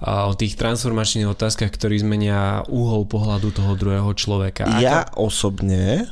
o 0.06 0.34
tých 0.38 0.56
transformačných 0.56 1.26
otázkach, 1.26 1.74
ktorí 1.74 2.06
zmenia 2.06 2.64
úhol 2.70 3.10
pohľadu 3.10 3.50
toho 3.50 3.74
druhého 3.74 4.12
človeka. 4.14 4.78
Ja 4.78 5.10
osobne 5.18 6.08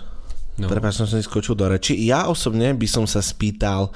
No. 0.57 0.65
Prepáč, 0.65 0.97
som 0.97 1.05
sa 1.05 1.21
skočil 1.21 1.53
do 1.53 1.69
reči. 1.69 1.93
Ja 2.05 2.25
osobne 2.25 2.73
by 2.73 2.87
som 2.89 3.05
sa 3.05 3.21
spýtal, 3.21 3.93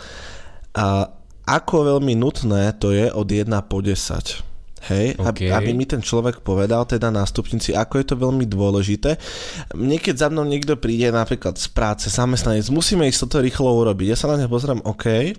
uh, 0.77 1.05
ako 1.49 1.97
veľmi 1.97 2.13
nutné 2.13 2.77
to 2.77 2.93
je 2.93 3.09
od 3.09 3.25
1 3.25 3.49
po 3.65 3.81
10. 3.81 4.51
Hej, 4.81 5.13
okay. 5.21 5.53
aby, 5.53 5.53
aby 5.53 5.71
mi 5.77 5.85
ten 5.85 6.01
človek 6.01 6.41
povedal 6.41 6.89
teda 6.89 7.13
nástupníci, 7.13 7.77
ako 7.77 8.01
je 8.01 8.05
to 8.09 8.15
veľmi 8.17 8.49
dôležité. 8.49 9.13
Niekedy 9.77 10.17
za 10.17 10.33
mnou 10.33 10.41
niekto 10.41 10.73
príde 10.73 11.13
napríklad 11.13 11.53
z 11.61 11.69
práce, 11.69 12.09
zamestnanec, 12.09 12.65
musíme 12.73 13.05
ísť 13.05 13.29
toto 13.29 13.45
rýchlo 13.45 13.69
urobiť. 13.77 14.09
Ja 14.09 14.17
sa 14.17 14.33
na 14.33 14.41
neho 14.41 14.49
pozerám, 14.49 14.81
OK, 14.81 15.37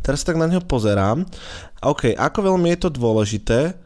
teraz 0.00 0.24
tak 0.24 0.40
na 0.40 0.48
neho 0.48 0.64
pozerám, 0.64 1.28
OK, 1.84 2.16
ako 2.16 2.38
veľmi 2.48 2.72
je 2.72 2.78
to 2.80 2.90
dôležité, 2.96 3.76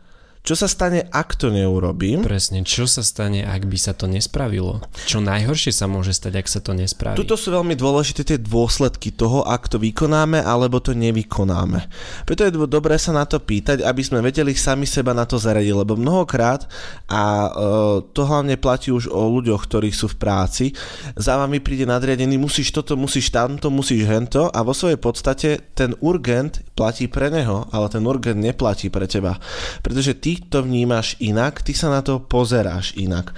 čo 0.43 0.59
sa 0.59 0.67
stane, 0.67 1.07
ak 1.07 1.39
to 1.39 1.55
neurobím? 1.55 2.27
Presne, 2.27 2.67
čo 2.67 2.91
sa 2.91 3.07
stane, 3.07 3.47
ak 3.47 3.63
by 3.63 3.79
sa 3.79 3.95
to 3.95 4.11
nespravilo? 4.11 4.83
Čo 5.07 5.23
najhoršie 5.23 5.71
sa 5.71 5.87
môže 5.87 6.11
stať, 6.11 6.43
ak 6.43 6.51
sa 6.51 6.59
to 6.59 6.75
nespraví? 6.75 7.15
Tuto 7.15 7.39
sú 7.39 7.55
veľmi 7.55 7.79
dôležité 7.79 8.27
tie 8.27 8.43
dôsledky 8.43 9.15
toho, 9.15 9.47
ak 9.47 9.71
to 9.71 9.79
vykonáme 9.79 10.43
alebo 10.43 10.83
to 10.83 10.99
nevykonáme. 10.99 11.87
Preto 12.27 12.43
je 12.43 12.59
dobré 12.67 12.99
sa 12.99 13.15
na 13.15 13.23
to 13.23 13.39
pýtať, 13.39 13.87
aby 13.87 14.03
sme 14.03 14.19
vedeli 14.19 14.51
sami 14.59 14.83
seba 14.83 15.15
na 15.15 15.31
to 15.31 15.39
zaradiť, 15.39 15.79
lebo 15.79 15.95
mnohokrát, 15.95 16.67
a 17.07 17.23
e, 17.23 17.49
to 18.11 18.27
hlavne 18.27 18.59
platí 18.59 18.91
už 18.91 19.15
o 19.15 19.23
ľuďoch, 19.39 19.71
ktorí 19.71 19.95
sú 19.95 20.11
v 20.11 20.19
práci, 20.19 20.65
za 21.15 21.39
vami 21.39 21.63
príde 21.63 21.87
nadriadený, 21.87 22.35
musíš 22.35 22.75
toto, 22.75 22.99
musíš 22.99 23.31
tamto, 23.31 23.71
musíš 23.71 24.11
hento 24.11 24.51
a 24.51 24.59
vo 24.67 24.75
svojej 24.75 24.99
podstate 24.99 25.71
ten 25.79 25.95
urgent 26.03 26.67
platí 26.75 27.07
pre 27.07 27.31
neho, 27.31 27.71
ale 27.71 27.87
ten 27.95 28.03
urgent 28.03 28.43
neplatí 28.43 28.91
pre 28.91 29.07
teba. 29.07 29.39
Pretože 29.87 30.19
ty 30.19 30.32
to 30.41 30.65
vnímaš 30.65 31.19
inak, 31.21 31.61
ty 31.61 31.75
sa 31.77 31.93
na 31.93 32.01
to 32.01 32.23
pozeráš 32.23 32.95
inak. 32.97 33.35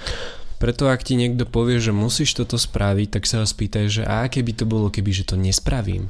Preto 0.55 0.87
ak 0.87 1.03
ti 1.03 1.19
niekto 1.19 1.43
povie, 1.43 1.83
že 1.83 1.91
musíš 1.91 2.31
toto 2.37 2.55
spraviť, 2.55 3.19
tak 3.19 3.23
sa 3.27 3.43
ho 3.43 3.47
spýtaj, 3.47 3.85
že 3.91 4.03
a 4.07 4.23
aké 4.23 4.39
by 4.39 4.53
to 4.55 4.65
bolo, 4.65 4.87
keby 4.87 5.11
že 5.11 5.27
to 5.27 5.35
nespravím? 5.35 6.07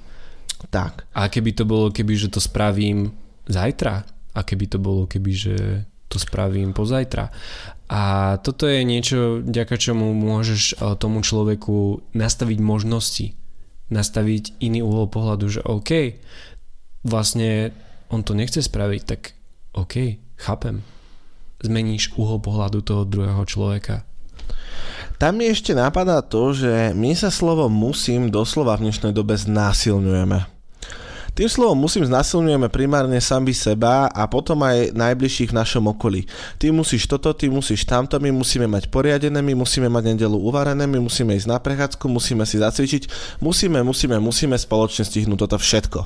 Tak. 0.69 1.09
A 1.17 1.27
keby 1.27 1.51
to 1.57 1.63
bolo, 1.65 1.89
keby 1.89 2.13
že 2.13 2.29
to 2.29 2.37
spravím 2.37 3.13
zajtra? 3.49 4.05
A 4.35 4.39
keby 4.45 4.65
to 4.69 4.77
bolo, 4.77 5.09
keby 5.09 5.31
že 5.33 5.57
to 6.07 6.21
spravím 6.21 6.71
pozajtra? 6.71 7.33
A 7.89 8.35
toto 8.41 8.65
je 8.65 8.81
niečo, 8.81 9.45
ďaká 9.45 9.77
čomu 9.77 10.13
môžeš 10.13 10.61
eh, 10.73 10.97
tomu 10.97 11.21
človeku 11.21 12.01
nastaviť 12.13 12.59
možnosti. 12.61 13.37
Nastaviť 13.93 14.57
iný 14.65 14.81
uhol 14.81 15.05
pohľadu, 15.05 15.45
že 15.45 15.61
OK, 15.61 16.17
vlastne 17.05 17.69
on 18.09 18.25
to 18.25 18.33
nechce 18.33 18.57
spraviť, 18.57 19.01
tak 19.05 19.37
OK, 19.77 20.17
Chápem. 20.35 20.83
Zmeníš 21.63 22.13
uhol 22.19 22.43
pohľadu 22.43 22.83
toho 22.83 23.07
druhého 23.07 23.43
človeka. 23.47 24.03
Tam 25.15 25.39
mi 25.39 25.47
ešte 25.47 25.71
napadá 25.71 26.19
to, 26.19 26.51
že 26.51 26.91
my 26.91 27.15
sa 27.15 27.31
slovo 27.31 27.71
musím 27.71 28.27
doslova 28.27 28.75
v 28.75 28.91
dnešnej 28.91 29.15
dobe 29.15 29.39
znásilňujeme. 29.39 30.55
Tým 31.35 31.51
slovom 31.51 31.75
musím 31.75 32.07
znásilňujeme 32.07 32.71
primárne 32.71 33.19
sami 33.19 33.51
seba 33.51 34.07
a 34.07 34.23
potom 34.23 34.55
aj 34.63 34.95
najbližších 34.95 35.51
v 35.51 35.57
našom 35.59 35.83
okolí. 35.91 36.23
Ty 36.55 36.71
musíš 36.71 37.11
toto, 37.11 37.35
ty 37.35 37.51
musíš 37.51 37.83
tamto, 37.83 38.15
my 38.23 38.31
musíme 38.31 38.71
mať 38.71 38.87
poriadené, 38.87 39.43
my 39.43 39.51
musíme 39.51 39.91
mať 39.91 40.15
nedelu 40.15 40.35
uvarené, 40.39 40.87
my 40.87 40.99
musíme 41.03 41.35
ísť 41.35 41.51
na 41.51 41.59
prechádzku, 41.59 42.07
musíme 42.07 42.47
si 42.47 42.55
zacvičiť, 42.55 43.11
musíme, 43.43 43.83
musíme, 43.83 44.15
musíme 44.15 44.55
spoločne 44.55 45.03
stihnúť 45.03 45.39
toto 45.43 45.59
všetko. 45.59 45.99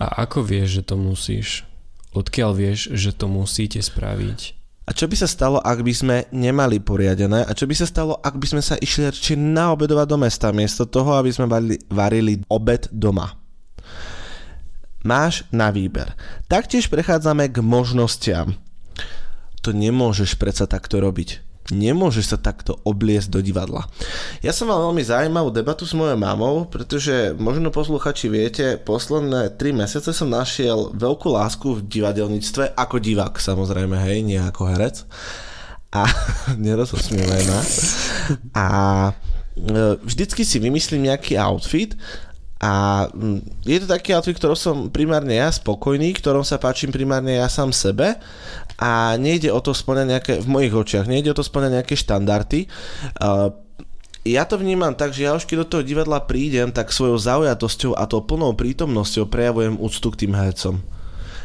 A 0.00 0.24
ako 0.24 0.48
vieš, 0.48 0.80
že 0.80 0.82
to 0.88 0.96
musíš? 0.96 1.69
Odkiaľ 2.10 2.50
vieš, 2.54 2.90
že 2.94 3.14
to 3.14 3.30
musíte 3.30 3.78
spraviť? 3.78 4.58
A 4.86 4.90
čo 4.90 5.06
by 5.06 5.14
sa 5.14 5.30
stalo, 5.30 5.62
ak 5.62 5.86
by 5.86 5.92
sme 5.94 6.16
nemali 6.34 6.82
poriadené? 6.82 7.46
A 7.46 7.54
čo 7.54 7.70
by 7.70 7.74
sa 7.78 7.86
stalo, 7.86 8.18
ak 8.18 8.34
by 8.34 8.46
sme 8.50 8.62
sa 8.64 8.74
išli 8.74 9.06
či 9.14 9.38
naobedovať 9.38 10.06
do 10.10 10.18
mesta, 10.18 10.50
miesto 10.50 10.82
toho, 10.82 11.14
aby 11.14 11.30
sme 11.30 11.46
varili, 11.46 11.78
varili 11.86 12.34
obed 12.50 12.90
doma? 12.90 13.38
Máš 15.06 15.46
na 15.54 15.70
výber. 15.70 16.12
Taktiež 16.50 16.90
prechádzame 16.90 17.48
k 17.54 17.62
možnostiam. 17.62 18.58
To 19.62 19.70
nemôžeš 19.70 20.34
predsa 20.34 20.66
takto 20.66 20.98
robiť 20.98 21.49
Nemôžeš 21.68 22.34
sa 22.34 22.38
takto 22.40 22.80
obliesť 22.82 23.30
do 23.30 23.40
divadla. 23.44 23.86
Ja 24.40 24.50
som 24.50 24.72
mal 24.72 24.80
veľmi 24.80 25.04
zaujímavú 25.04 25.52
debatu 25.54 25.84
s 25.86 25.94
mojou 25.94 26.18
mamou, 26.18 26.66
pretože 26.66 27.36
možno 27.36 27.70
posluchači 27.70 28.26
viete, 28.32 28.80
posledné 28.80 29.54
3 29.54 29.84
mesiace 29.84 30.10
som 30.10 30.32
našiel 30.32 30.90
veľkú 30.96 31.30
lásku 31.30 31.78
v 31.78 31.86
divadelníctve, 31.86 32.74
ako 32.74 32.96
divák 32.98 33.38
samozrejme, 33.38 33.92
hej, 34.02 34.24
nie 34.26 34.40
ako 34.40 34.66
herec. 34.66 35.06
A 35.94 36.08
nerozosmievaj. 36.58 37.42
A 38.56 38.66
e, 39.06 39.12
vždycky 40.02 40.42
si 40.42 40.58
vymyslím 40.58 41.06
nejaký 41.06 41.38
outfit 41.38 41.94
a 42.60 43.08
je 43.64 43.80
to 43.80 43.88
taký 43.88 44.12
outfit, 44.12 44.36
ktorom 44.36 44.52
som 44.52 44.76
primárne 44.92 45.32
ja 45.32 45.48
spokojný, 45.48 46.12
ktorom 46.12 46.44
sa 46.44 46.60
páčim 46.60 46.92
primárne 46.92 47.40
ja 47.40 47.48
sám 47.48 47.72
sebe 47.72 48.20
a 48.80 49.14
nejde 49.20 49.52
o 49.52 49.60
to 49.60 49.76
splňať 49.76 50.06
nejaké, 50.08 50.32
v 50.40 50.48
mojich 50.48 50.72
očiach, 50.72 51.04
nejde 51.04 51.30
o 51.30 51.36
to 51.36 51.44
splňať 51.44 51.70
nejaké 51.76 51.94
štandardy. 52.00 52.64
Ja 54.24 54.44
to 54.44 54.56
vnímam 54.56 54.96
tak, 54.96 55.12
že 55.12 55.28
ja 55.28 55.36
už 55.36 55.44
keď 55.44 55.56
do 55.64 55.66
toho 55.68 55.82
divadla 55.84 56.20
prídem, 56.24 56.72
tak 56.72 56.92
svojou 56.92 57.20
zaujatosťou 57.20 57.96
a 57.96 58.08
tou 58.08 58.24
plnou 58.24 58.56
prítomnosťou 58.56 59.28
prejavujem 59.28 59.80
úctu 59.80 60.08
k 60.12 60.20
tým 60.24 60.32
hercom. 60.36 60.80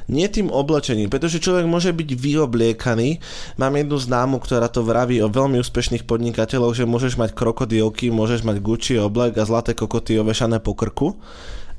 Nie 0.06 0.30
tým 0.30 0.54
oblečením, 0.54 1.10
pretože 1.10 1.42
človek 1.42 1.66
môže 1.66 1.90
byť 1.90 2.10
vyobliekaný. 2.14 3.18
Mám 3.58 3.74
jednu 3.80 3.98
známu, 3.98 4.38
ktorá 4.38 4.70
to 4.70 4.86
vraví 4.86 5.18
o 5.24 5.32
veľmi 5.32 5.58
úspešných 5.58 6.06
podnikateľoch, 6.06 6.78
že 6.78 6.86
môžeš 6.86 7.18
mať 7.18 7.34
krokodílky, 7.34 8.14
môžeš 8.14 8.46
mať 8.46 8.62
Gucci 8.62 9.02
oblek 9.02 9.34
a 9.42 9.48
zlaté 9.50 9.74
kokoty 9.74 10.22
ovešané 10.22 10.62
po 10.62 10.78
krku, 10.78 11.18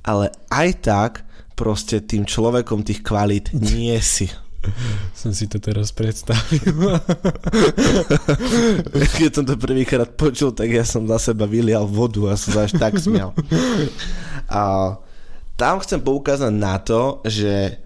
ale 0.02 0.34
aj 0.50 0.68
tak 0.82 1.12
proste 1.54 2.02
tým 2.02 2.26
človekom 2.26 2.82
tých 2.82 3.06
kvalít 3.06 3.54
nie 3.54 3.94
si. 4.02 4.26
Som 5.12 5.32
si 5.32 5.49
to 5.50 5.58
teraz 5.58 5.90
predstavil. 5.90 7.00
Keď 9.20 9.30
som 9.30 9.44
to 9.44 9.56
prvýkrát 9.56 10.12
počul, 10.14 10.52
tak 10.52 10.70
ja 10.70 10.85
som 10.87 11.08
za 11.08 11.18
seba 11.18 11.49
vylial 11.49 11.88
vodu 11.88 12.30
a 12.30 12.38
som 12.38 12.54
sa 12.54 12.61
až 12.68 12.76
tak 12.76 12.99
smial. 13.00 13.32
A 14.46 14.94
tam 15.56 15.80
chcem 15.80 16.00
poukázať 16.04 16.52
na 16.52 16.76
to, 16.78 17.25
že 17.25 17.80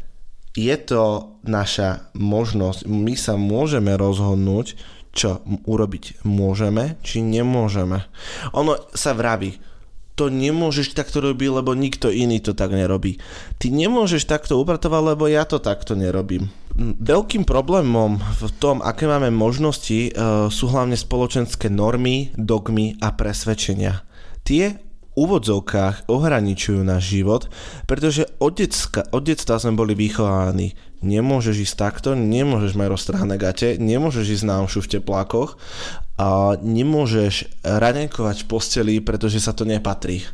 je 0.58 0.76
to 0.82 1.38
naša 1.46 2.10
možnosť. 2.18 2.90
My 2.90 3.14
sa 3.14 3.38
môžeme 3.38 3.94
rozhodnúť, 3.94 4.74
čo 5.10 5.42
urobiť 5.66 6.22
môžeme, 6.26 6.98
či 7.02 7.22
nemôžeme. 7.22 8.06
Ono 8.54 8.78
sa 8.94 9.14
vraví, 9.14 9.58
to 10.14 10.28
nemôžeš 10.28 10.92
takto 10.92 11.24
robiť, 11.24 11.48
lebo 11.48 11.72
nikto 11.72 12.12
iný 12.12 12.44
to 12.44 12.52
tak 12.52 12.76
nerobí. 12.76 13.16
Ty 13.56 13.72
nemôžeš 13.72 14.28
takto 14.28 14.60
upratovať, 14.60 15.16
lebo 15.16 15.24
ja 15.30 15.48
to 15.48 15.56
takto 15.56 15.96
nerobím. 15.96 16.52
Veľkým 16.80 17.44
problémom 17.44 18.16
v 18.16 18.48
tom, 18.56 18.80
aké 18.80 19.04
máme 19.04 19.28
možnosti, 19.28 20.08
e, 20.08 20.10
sú 20.48 20.64
hlavne 20.72 20.96
spoločenské 20.96 21.68
normy, 21.68 22.32
dogmy 22.40 22.96
a 23.04 23.12
presvedčenia. 23.12 24.00
Tie 24.48 24.80
úvodzovkách 25.12 26.08
ohraničujú 26.08 26.80
náš 26.80 27.12
život, 27.12 27.52
pretože 27.84 28.24
od, 28.40 28.56
detska, 28.56 29.04
od 29.12 29.28
detstva 29.28 29.60
sme 29.60 29.76
boli 29.76 29.92
vychovaní. 29.92 30.72
Nemôžeš 31.04 31.68
ísť 31.68 31.76
takto, 31.76 32.16
nemôžeš 32.16 32.72
mať 32.72 32.88
roztrhané 32.88 33.36
gate, 33.36 33.76
nemôžeš 33.76 34.40
ísť 34.40 34.48
na 34.48 34.64
omšu 34.64 34.80
v 34.80 34.96
teplákoch 34.96 35.60
a 36.16 36.56
nemôžeš 36.64 37.60
raňajkovať 37.60 38.36
v 38.40 38.48
posteli, 38.48 38.94
pretože 39.04 39.36
sa 39.44 39.52
to 39.52 39.68
nepatrí. 39.68 40.24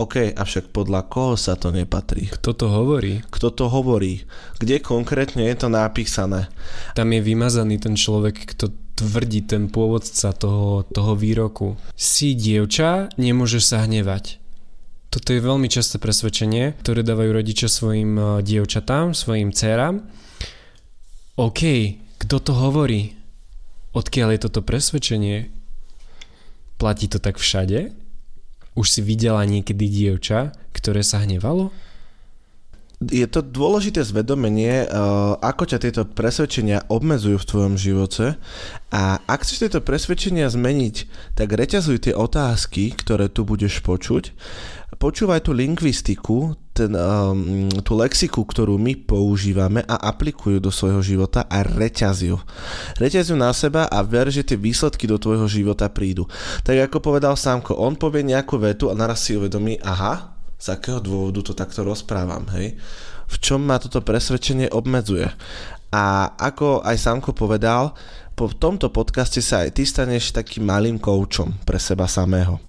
OK, 0.00 0.32
avšak 0.32 0.72
podľa 0.72 1.12
koho 1.12 1.36
sa 1.36 1.60
to 1.60 1.68
nepatrí? 1.68 2.32
Kto 2.32 2.56
to 2.56 2.72
hovorí? 2.72 3.20
Kto 3.28 3.52
to 3.52 3.68
hovorí? 3.68 4.24
Kde 4.56 4.80
konkrétne 4.80 5.44
je 5.44 5.56
to 5.60 5.68
napísané? 5.68 6.48
Tam 6.96 7.12
je 7.12 7.20
vymazaný 7.20 7.76
ten 7.76 8.00
človek, 8.00 8.48
kto 8.56 8.72
tvrdí 8.96 9.44
ten 9.44 9.68
pôvodca 9.68 10.32
toho, 10.32 10.88
toho 10.88 11.12
výroku. 11.12 11.76
Si 12.00 12.32
dievča, 12.32 13.12
nemôžeš 13.20 13.62
sa 13.76 13.84
hnevať. 13.84 14.40
Toto 15.12 15.36
je 15.36 15.44
veľmi 15.44 15.68
časté 15.68 16.00
presvedčenie, 16.00 16.80
ktoré 16.80 17.04
dávajú 17.04 17.36
rodičia 17.36 17.68
svojim 17.68 18.16
eh, 18.16 18.24
dievčatám, 18.40 19.12
svojim 19.12 19.52
dcerám. 19.52 20.00
OK, 21.36 21.60
kto 22.24 22.36
to 22.40 22.52
hovorí? 22.56 23.20
Odkiaľ 23.92 24.32
je 24.32 24.40
toto 24.48 24.64
presvedčenie? 24.64 25.52
Platí 26.80 27.04
to 27.04 27.20
tak 27.20 27.36
všade? 27.36 27.92
Už 28.78 28.86
si 28.88 29.00
videla 29.02 29.42
niekedy 29.42 29.90
dievča, 29.90 30.54
ktoré 30.70 31.02
sa 31.02 31.22
hnevalo? 31.22 31.74
Je 33.00 33.24
to 33.24 33.40
dôležité 33.40 34.04
zvedomenie, 34.04 34.84
eh, 34.84 34.88
ako 35.40 35.64
ťa 35.64 35.78
tieto 35.80 36.02
presvedčenia 36.04 36.84
obmedzujú 36.92 37.40
v 37.40 37.48
tvojom 37.48 37.74
živote 37.80 38.36
a 38.92 39.16
ak 39.24 39.40
chceš 39.40 39.64
tieto 39.64 39.80
presvedčenia 39.80 40.52
zmeniť, 40.52 41.08
tak 41.32 41.48
reťazuj 41.56 42.04
tie 42.04 42.14
otázky, 42.14 42.92
ktoré 42.92 43.32
tu 43.32 43.48
budeš 43.48 43.80
počuť 43.80 44.36
počúvaj 45.00 45.40
tú 45.40 45.56
lingvistiku, 45.56 46.52
ten, 46.76 46.92
um, 46.92 47.72
tú 47.80 47.96
lexiku, 47.96 48.44
ktorú 48.44 48.76
my 48.76 49.00
používame 49.08 49.80
a 49.88 49.96
aplikujú 50.12 50.60
do 50.60 50.68
svojho 50.68 51.00
života 51.00 51.48
a 51.48 51.64
reťaziu. 51.64 52.36
Reťaziu 53.00 53.32
na 53.34 53.48
seba 53.56 53.88
a 53.88 54.04
ver, 54.04 54.28
že 54.28 54.44
tie 54.44 54.60
výsledky 54.60 55.08
do 55.08 55.16
tvojho 55.16 55.48
života 55.48 55.88
prídu. 55.88 56.28
Tak 56.60 56.92
ako 56.92 57.00
povedal 57.00 57.32
Sámko, 57.32 57.80
on 57.80 57.96
povie 57.96 58.28
nejakú 58.28 58.60
vetu 58.60 58.92
a 58.92 58.94
naraz 58.94 59.24
si 59.24 59.40
uvedomí, 59.40 59.80
aha, 59.80 60.36
z 60.60 60.66
akého 60.68 61.00
dôvodu 61.00 61.40
to 61.40 61.56
takto 61.56 61.80
rozprávam, 61.80 62.44
hej? 62.52 62.76
V 63.24 63.36
čom 63.40 63.64
ma 63.64 63.80
toto 63.80 64.04
presvedčenie 64.04 64.68
obmedzuje? 64.68 65.32
A 65.96 66.36
ako 66.36 66.84
aj 66.84 67.00
Sámko 67.00 67.32
povedal, 67.32 67.96
po 68.36 68.52
tomto 68.52 68.92
podcaste 68.92 69.40
sa 69.40 69.64
aj 69.64 69.80
ty 69.80 69.88
staneš 69.88 70.36
takým 70.36 70.68
malým 70.68 71.00
koučom 71.00 71.56
pre 71.64 71.80
seba 71.80 72.04
samého. 72.04 72.60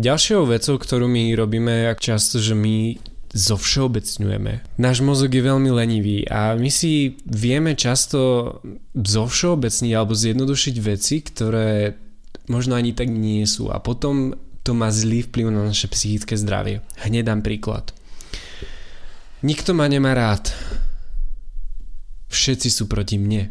Ďalšou 0.00 0.48
vecou, 0.48 0.80
ktorú 0.80 1.04
my 1.04 1.36
robíme 1.36 1.92
jak 1.92 2.00
často, 2.00 2.40
že 2.40 2.56
my 2.56 2.96
zo 3.32 3.56
všeobecňujeme. 3.56 4.76
Náš 4.76 5.00
mozog 5.00 5.32
je 5.32 5.40
veľmi 5.40 5.72
lenivý 5.72 6.28
a 6.28 6.52
my 6.52 6.68
si 6.68 7.16
vieme 7.24 7.72
často 7.72 8.60
zo 8.92 9.24
všeobecniť 9.24 9.92
alebo 9.96 10.12
zjednodušiť 10.12 10.76
veci, 10.84 11.24
ktoré 11.24 11.96
možno 12.48 12.76
ani 12.76 12.92
tak 12.92 13.08
nie 13.08 13.44
sú 13.48 13.72
a 13.72 13.80
potom 13.80 14.36
to 14.62 14.76
má 14.76 14.92
zlý 14.92 15.26
vplyv 15.26 15.48
na 15.48 15.64
naše 15.64 15.88
psychické 15.90 16.36
zdravie. 16.36 16.84
Hneď 17.02 17.24
dám 17.26 17.40
príklad. 17.40 17.90
Nikto 19.42 19.74
ma 19.74 19.90
nemá 19.90 20.14
rád. 20.14 20.54
Všetci 22.30 22.68
sú 22.70 22.86
proti 22.86 23.18
mne. 23.18 23.50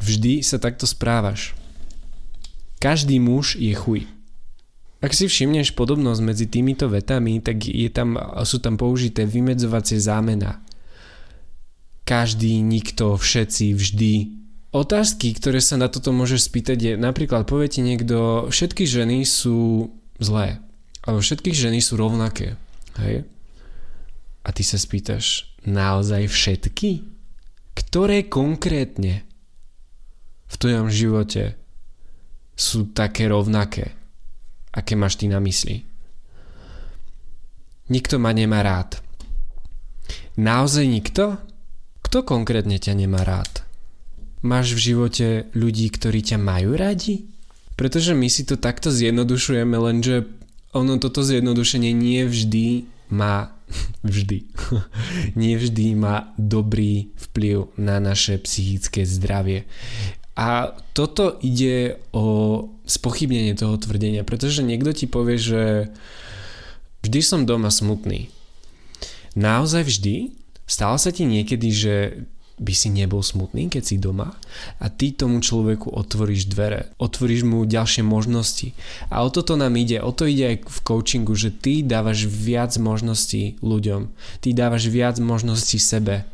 Vždy 0.00 0.40
sa 0.40 0.56
takto 0.56 0.88
správaš. 0.88 1.52
Každý 2.80 3.20
muž 3.20 3.60
je 3.60 3.76
chuj. 3.76 4.08
Ak 5.04 5.12
si 5.12 5.28
všimneš 5.28 5.76
podobnosť 5.76 6.20
medzi 6.24 6.48
týmito 6.48 6.88
vetami, 6.88 7.40
tak 7.44 7.64
je 7.64 7.88
tam, 7.92 8.16
sú 8.44 8.60
tam 8.60 8.80
použité 8.80 9.28
vymedzovacie 9.28 10.00
zámena. 10.00 10.64
Každý, 12.08 12.60
nikto, 12.64 13.20
všetci, 13.20 13.76
vždy. 13.76 14.14
Otázky, 14.72 15.36
ktoré 15.36 15.60
sa 15.60 15.76
na 15.76 15.92
toto 15.92 16.12
môžeš 16.12 16.48
spýtať 16.48 16.78
je 16.80 16.92
napríklad 16.96 17.44
povie 17.44 17.68
ti 17.68 17.80
niekto, 17.84 18.48
všetky 18.48 18.88
ženy 18.88 19.28
sú 19.28 19.88
zlé. 20.16 20.60
Alebo 21.04 21.20
všetky 21.20 21.52
ženy 21.52 21.80
sú 21.80 22.00
rovnaké. 22.00 22.60
Hej? 23.00 23.24
A 24.44 24.48
ty 24.56 24.64
sa 24.64 24.80
spýtaš, 24.80 25.52
naozaj 25.68 26.28
všetky? 26.28 27.04
Ktoré 27.76 28.24
konkrétne 28.28 29.24
v 30.48 30.54
tvojom 30.60 30.88
živote 30.92 31.60
sú 32.60 32.92
také 32.92 33.24
rovnaké, 33.24 33.96
aké 34.68 34.92
máš 34.92 35.16
ty 35.16 35.32
na 35.32 35.40
mysli. 35.40 35.80
Nikto 37.88 38.20
ma 38.20 38.36
nemá 38.36 38.60
rád. 38.60 39.00
Naozaj 40.36 40.84
nikto? 40.84 41.40
Kto 42.04 42.20
konkrétne 42.22 42.76
ťa 42.76 42.92
nemá 42.92 43.24
rád? 43.24 43.64
Máš 44.44 44.76
v 44.76 44.92
živote 44.92 45.48
ľudí, 45.56 45.88
ktorí 45.88 46.20
ťa 46.20 46.36
majú 46.36 46.76
radi? 46.76 47.24
Pretože 47.80 48.12
my 48.12 48.28
si 48.28 48.44
to 48.44 48.60
takto 48.60 48.92
zjednodušujeme, 48.92 49.74
lenže 49.80 50.28
ono 50.76 51.00
toto 51.00 51.24
zjednodušenie 51.24 51.96
nie 51.96 52.28
vždy 52.28 52.84
má 53.08 53.56
vždy. 54.06 54.38
nie 55.40 55.56
vždy 55.56 55.96
má 55.96 56.30
dobrý 56.36 57.10
vplyv 57.16 57.72
na 57.80 57.98
naše 57.98 58.36
psychické 58.38 59.08
zdravie. 59.08 59.64
A 60.40 60.72
toto 60.96 61.36
ide 61.44 62.00
o 62.16 62.64
spochybnenie 62.88 63.52
toho 63.52 63.76
tvrdenia, 63.76 64.24
pretože 64.24 64.64
niekto 64.64 64.96
ti 64.96 65.04
povie, 65.04 65.36
že 65.36 65.62
vždy 67.04 67.20
som 67.20 67.44
doma 67.44 67.68
smutný. 67.68 68.32
Naozaj 69.36 69.84
vždy? 69.84 70.32
Stalo 70.64 70.96
sa 70.96 71.12
ti 71.12 71.28
niekedy, 71.28 71.68
že 71.68 71.94
by 72.60 72.72
si 72.76 72.88
nebol 72.92 73.24
smutný, 73.24 73.72
keď 73.72 73.82
si 73.84 73.96
doma 73.96 74.36
a 74.76 74.86
ty 74.92 75.16
tomu 75.16 75.40
človeku 75.40 75.96
otvoríš 75.96 76.44
dvere, 76.52 76.92
otvoríš 77.00 77.48
mu 77.48 77.64
ďalšie 77.64 78.04
možnosti. 78.04 78.76
A 79.08 79.24
o 79.24 79.32
toto 79.32 79.56
nám 79.56 79.72
ide, 79.80 79.96
o 80.04 80.12
to 80.12 80.28
ide 80.28 80.44
aj 80.44 80.56
v 80.68 80.78
coachingu, 80.84 81.32
že 81.32 81.56
ty 81.56 81.80
dávaš 81.80 82.28
viac 82.28 82.76
možností 82.76 83.56
ľuďom, 83.64 84.12
ty 84.44 84.52
dávaš 84.52 84.92
viac 84.92 85.16
možností 85.16 85.80
sebe, 85.80 86.28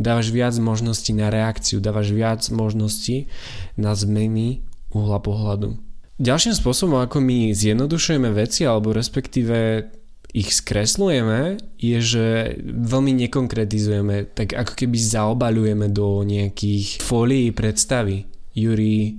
dávaš 0.00 0.32
viac 0.32 0.56
možností 0.56 1.12
na 1.12 1.28
reakciu, 1.28 1.84
dávaš 1.84 2.16
viac 2.16 2.40
možností 2.48 3.28
na 3.76 3.92
zmeny 3.92 4.64
uhla 4.96 5.20
pohľadu. 5.20 5.76
Ďalším 6.20 6.56
spôsobom, 6.56 7.00
ako 7.00 7.20
my 7.20 7.52
zjednodušujeme 7.52 8.32
veci 8.32 8.64
alebo 8.64 8.92
respektíve 8.96 9.88
ich 10.30 10.54
skreslujeme, 10.54 11.58
je, 11.80 11.98
že 11.98 12.26
veľmi 12.64 13.12
nekonkretizujeme, 13.26 14.30
tak 14.30 14.54
ako 14.54 14.72
keby 14.78 14.96
zaobaľujeme 14.96 15.90
do 15.90 16.22
nejakých 16.22 17.02
fólií 17.02 17.50
predstavy. 17.50 18.30
Juri, 18.54 19.18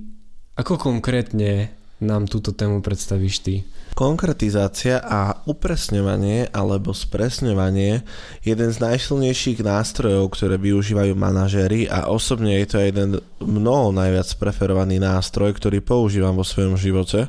ako 0.56 0.80
konkrétne 0.80 1.72
nám 2.00 2.28
túto 2.28 2.56
tému 2.56 2.80
predstavíš 2.80 3.36
ty? 3.44 3.54
Konkretizácia 3.92 5.04
a 5.04 5.44
upresňovanie 5.44 6.48
alebo 6.48 6.96
spresňovanie 6.96 8.00
je 8.40 8.56
jeden 8.56 8.72
z 8.72 8.78
najsilnejších 8.80 9.60
nástrojov, 9.60 10.32
ktoré 10.32 10.56
využívajú 10.56 11.12
manažéri 11.12 11.92
a 11.92 12.08
osobne 12.08 12.56
je 12.64 12.66
to 12.72 12.78
jeden 12.80 13.20
mnoho 13.36 13.92
najviac 13.92 14.32
preferovaný 14.40 14.96
nástroj, 14.96 15.52
ktorý 15.52 15.84
používam 15.84 16.32
vo 16.32 16.44
svojom 16.44 16.80
živote. 16.80 17.28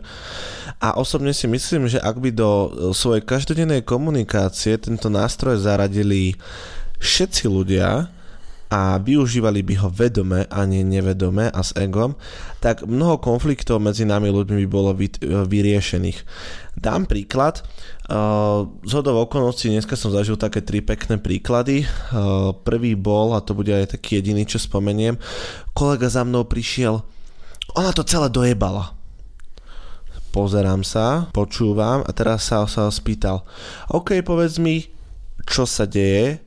A 0.79 0.95
osobne 0.95 1.35
si 1.35 1.51
myslím, 1.51 1.91
že 1.91 1.99
ak 1.99 2.23
by 2.23 2.31
do 2.31 2.71
svojej 2.95 3.27
každodennej 3.27 3.83
komunikácie 3.83 4.79
tento 4.79 5.11
nástroj 5.11 5.59
zaradili 5.59 6.39
všetci 7.03 7.43
ľudia, 7.51 8.07
a 8.73 8.97
využívali 8.97 9.61
by 9.61 9.85
ho 9.85 9.89
vedome 9.93 10.49
a 10.49 10.65
nie 10.65 10.81
nevedome 10.81 11.45
a 11.45 11.61
s 11.61 11.77
egom, 11.77 12.17
tak 12.57 12.81
mnoho 12.81 13.21
konfliktov 13.21 13.77
medzi 13.77 14.01
nami 14.01 14.33
ľuďmi 14.33 14.65
by 14.65 14.69
bolo 14.69 14.97
vyriešených. 15.45 16.25
Dám 16.73 17.05
príklad. 17.05 17.61
Z 18.81 18.91
hodov 18.97 19.29
okolností 19.29 19.69
dneska 19.69 19.93
som 19.93 20.09
zažil 20.09 20.41
také 20.41 20.65
tri 20.65 20.81
pekné 20.81 21.21
príklady. 21.21 21.85
Prvý 22.65 22.97
bol, 22.97 23.37
a 23.37 23.45
to 23.45 23.53
bude 23.53 23.69
aj 23.69 23.93
taký 23.93 24.17
jediný, 24.17 24.41
čo 24.49 24.57
spomeniem, 24.57 25.21
kolega 25.77 26.09
za 26.09 26.25
mnou 26.25 26.41
prišiel, 26.49 27.05
ona 27.77 27.93
to 27.93 28.01
celé 28.01 28.33
dojebala. 28.33 28.97
Pozerám 30.33 30.81
sa, 30.81 31.29
počúvam 31.29 32.01
a 32.01 32.09
teraz 32.09 32.49
sa, 32.49 32.65
sa 32.65 32.89
spýtal, 32.89 33.45
OK, 33.93 34.25
povedz 34.25 34.57
mi, 34.57 34.81
čo 35.45 35.69
sa 35.69 35.85
deje, 35.85 36.41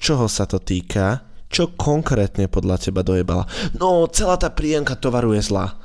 čoho 0.00 0.24
sa 0.32 0.48
to 0.48 0.56
týka, 0.56 1.27
čo 1.48 1.72
konkrétne 1.74 2.46
podľa 2.46 2.76
teba 2.76 3.00
dojebala? 3.00 3.48
No, 3.76 4.04
celá 4.12 4.36
tá 4.36 4.52
príjemka 4.52 4.96
tovaru 5.00 5.32
je 5.32 5.48
zlá. 5.48 5.80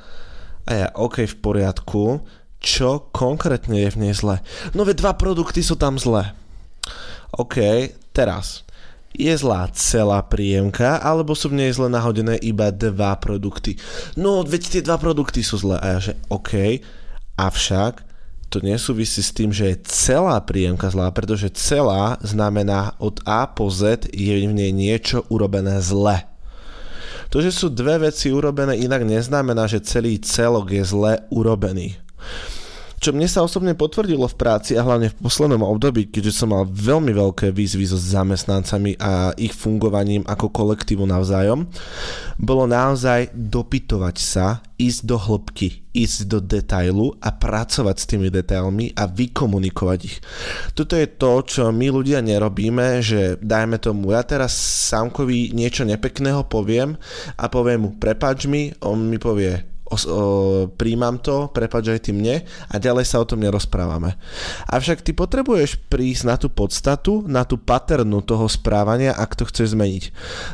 A 0.64 0.70
ja, 0.72 0.88
OK, 0.96 1.24
v 1.24 1.36
poriadku. 1.40 2.20
Čo 2.60 3.12
konkrétne 3.12 3.84
je 3.84 3.92
v 3.92 4.00
nej 4.08 4.14
zlé? 4.16 4.40
No 4.72 4.88
ve 4.88 4.96
dva 4.96 5.12
produkty 5.16 5.60
sú 5.60 5.76
tam 5.76 6.00
zlé. 6.00 6.32
OK, 7.36 7.60
teraz. 8.12 8.64
Je 9.14 9.30
zlá 9.30 9.70
celá 9.76 10.24
príjemka, 10.26 10.98
alebo 10.98 11.38
sú 11.38 11.52
v 11.52 11.60
nej 11.64 11.70
zle 11.70 11.86
nahodené 11.86 12.34
iba 12.42 12.72
dva 12.74 13.14
produkty? 13.20 13.78
No, 14.18 14.42
veď 14.42 14.62
tie 14.68 14.82
dva 14.82 14.98
produkty 14.98 15.44
sú 15.44 15.60
zlé. 15.60 15.76
A 15.78 15.86
ja, 15.96 15.98
že 16.00 16.12
OK, 16.32 16.82
avšak 17.38 18.13
to 18.48 18.62
nesúvisí 18.62 19.20
s 19.20 19.34
tým, 19.34 19.50
že 19.50 19.74
je 19.74 19.82
celá 19.88 20.38
príjemka 20.42 20.86
zlá, 20.90 21.10
pretože 21.10 21.50
celá 21.54 22.20
znamená 22.22 22.94
od 23.02 23.18
A 23.26 23.48
po 23.50 23.68
Z 23.70 24.10
je 24.12 24.34
v 24.46 24.54
nej 24.54 24.70
niečo 24.70 25.26
urobené 25.32 25.82
zle. 25.82 26.24
To, 27.34 27.42
že 27.42 27.50
sú 27.50 27.66
dve 27.72 28.10
veci 28.10 28.30
urobené 28.30 28.78
inak 28.78 29.02
neznamená, 29.02 29.66
že 29.66 29.82
celý 29.82 30.22
celok 30.22 30.70
je 30.70 30.84
zle 30.86 31.12
urobený 31.34 31.98
čo 33.04 33.12
mne 33.12 33.28
sa 33.28 33.44
osobne 33.44 33.76
potvrdilo 33.76 34.24
v 34.24 34.38
práci 34.40 34.80
a 34.80 34.80
hlavne 34.80 35.12
v 35.12 35.20
poslednom 35.20 35.60
období, 35.60 36.08
keďže 36.08 36.40
som 36.40 36.56
mal 36.56 36.64
veľmi 36.64 37.12
veľké 37.12 37.52
výzvy 37.52 37.84
so 37.84 38.00
zamestnancami 38.00 38.96
a 38.96 39.36
ich 39.36 39.52
fungovaním 39.52 40.24
ako 40.24 40.48
kolektívu 40.48 41.04
navzájom, 41.04 41.68
bolo 42.40 42.64
naozaj 42.64 43.28
dopytovať 43.36 44.16
sa, 44.16 44.64
ísť 44.80 45.00
do 45.04 45.20
hĺbky, 45.20 45.84
ísť 45.92 46.18
do 46.32 46.40
detailu 46.40 47.12
a 47.20 47.28
pracovať 47.28 47.96
s 48.00 48.08
tými 48.08 48.32
detailmi 48.32 48.96
a 48.96 49.04
vykomunikovať 49.04 50.00
ich. 50.00 50.24
Toto 50.72 50.96
je 50.96 51.04
to, 51.04 51.44
čo 51.44 51.68
my 51.76 51.92
ľudia 51.92 52.24
nerobíme, 52.24 53.04
že 53.04 53.36
dajme 53.36 53.76
tomu, 53.84 54.16
ja 54.16 54.24
teraz 54.24 54.56
Sámkovi 54.88 55.52
niečo 55.52 55.84
nepekného 55.84 56.48
poviem 56.48 56.96
a 57.36 57.52
poviem 57.52 57.84
mu, 57.84 57.90
prepáč 58.00 58.48
mi, 58.48 58.72
on 58.80 59.12
mi 59.12 59.20
povie, 59.20 59.73
o, 59.94 59.96
o, 59.96 60.20
príjmam 60.74 61.22
to, 61.22 61.48
prepáč 61.54 61.94
aj 61.94 62.00
ty 62.04 62.10
mne 62.10 62.42
a 62.44 62.74
ďalej 62.82 63.06
sa 63.06 63.22
o 63.22 63.28
tom 63.28 63.40
nerozprávame. 63.40 64.18
Avšak 64.66 65.06
ty 65.06 65.14
potrebuješ 65.14 65.78
prísť 65.86 66.22
na 66.26 66.34
tú 66.34 66.50
podstatu, 66.50 67.22
na 67.30 67.46
tú 67.46 67.56
paternu 67.56 68.20
toho 68.26 68.50
správania, 68.50 69.14
ak 69.14 69.38
to 69.38 69.46
chceš 69.46 69.78
zmeniť. 69.78 70.04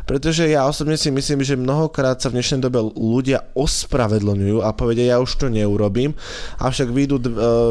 Pretože 0.05 0.47
ja 0.47 0.69
osobne 0.69 1.01
si 1.01 1.09
myslím, 1.09 1.41
že 1.41 1.57
mnohokrát 1.57 2.21
sa 2.21 2.29
v 2.29 2.41
dnešnej 2.41 2.61
dobe 2.61 2.85
ľudia 2.95 3.49
ospravedlňujú 3.57 4.61
a 4.61 4.71
povedia, 4.77 5.17
ja 5.17 5.23
už 5.23 5.41
to 5.41 5.47
neurobím, 5.49 6.13
avšak 6.61 6.93
výjdu, 6.93 7.17
e, 7.17 7.29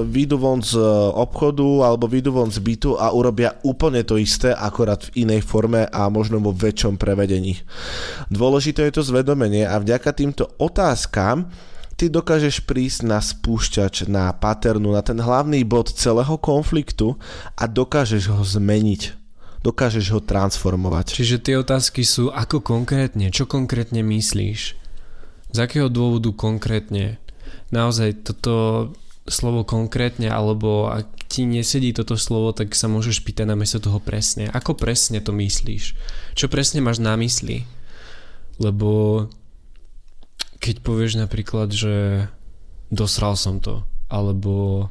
výjdu 0.10 0.36
von 0.41 0.65
z 0.65 0.79
obchodu 1.13 1.86
alebo 1.86 2.10
výjdu 2.10 2.34
von 2.34 2.49
z 2.49 2.58
bytu 2.60 2.97
a 2.97 3.13
urobia 3.13 3.53
úplne 3.62 4.01
to 4.01 4.17
isté, 4.17 4.51
akorát 4.55 5.05
v 5.12 5.27
inej 5.27 5.45
forme 5.45 5.86
a 5.86 6.10
možno 6.10 6.41
vo 6.41 6.55
väčšom 6.55 6.97
prevedení. 6.97 7.62
Dôležité 8.32 8.89
je 8.89 8.99
to 8.99 9.03
zvedomenie 9.05 9.67
a 9.67 9.77
vďaka 9.77 10.15
týmto 10.15 10.49
otázkam 10.58 11.51
ty 11.99 12.07
dokážeš 12.07 12.63
prísť 12.63 13.03
na 13.03 13.19
spúšťač, 13.19 14.07
na 14.07 14.31
paternu, 14.31 14.95
na 14.95 15.03
ten 15.03 15.19
hlavný 15.19 15.67
bod 15.67 15.91
celého 15.91 16.39
konfliktu 16.39 17.19
a 17.59 17.67
dokážeš 17.67 18.31
ho 18.31 18.39
zmeniť. 18.39 19.19
Dokážeš 19.59 20.15
ho 20.15 20.23
transformovať. 20.23 21.19
Čiže 21.19 21.43
tie 21.43 21.55
otázky 21.59 22.07
sú 22.07 22.31
ako 22.31 22.63
konkrétne, 22.63 23.27
čo 23.27 23.43
konkrétne 23.43 23.99
myslíš? 23.99 24.79
Z 25.51 25.57
akého 25.59 25.91
dôvodu 25.91 26.31
konkrétne? 26.31 27.19
Naozaj 27.75 28.23
toto 28.23 28.55
slovo 29.27 29.67
konkrétne, 29.67 30.31
alebo 30.31 30.88
ak 30.88 31.27
ti 31.27 31.43
nesedí 31.43 31.91
toto 31.91 32.15
slovo, 32.15 32.55
tak 32.55 32.71
sa 32.73 32.88
môžeš 32.88 33.21
pýtať 33.21 33.51
namiesto 33.51 33.83
toho 33.83 33.99
presne. 33.99 34.47
Ako 34.49 34.79
presne 34.79 35.19
to 35.19 35.35
myslíš? 35.35 35.93
Čo 36.39 36.47
presne 36.47 36.79
máš 36.79 37.03
na 37.03 37.19
mysli? 37.19 37.67
Lebo 38.57 39.27
keď 40.69 40.86
povieš 40.86 41.17
napríklad, 41.17 41.73
že 41.73 42.29
dosral 42.93 43.34
som 43.34 43.58
to, 43.58 43.89
alebo 44.05 44.86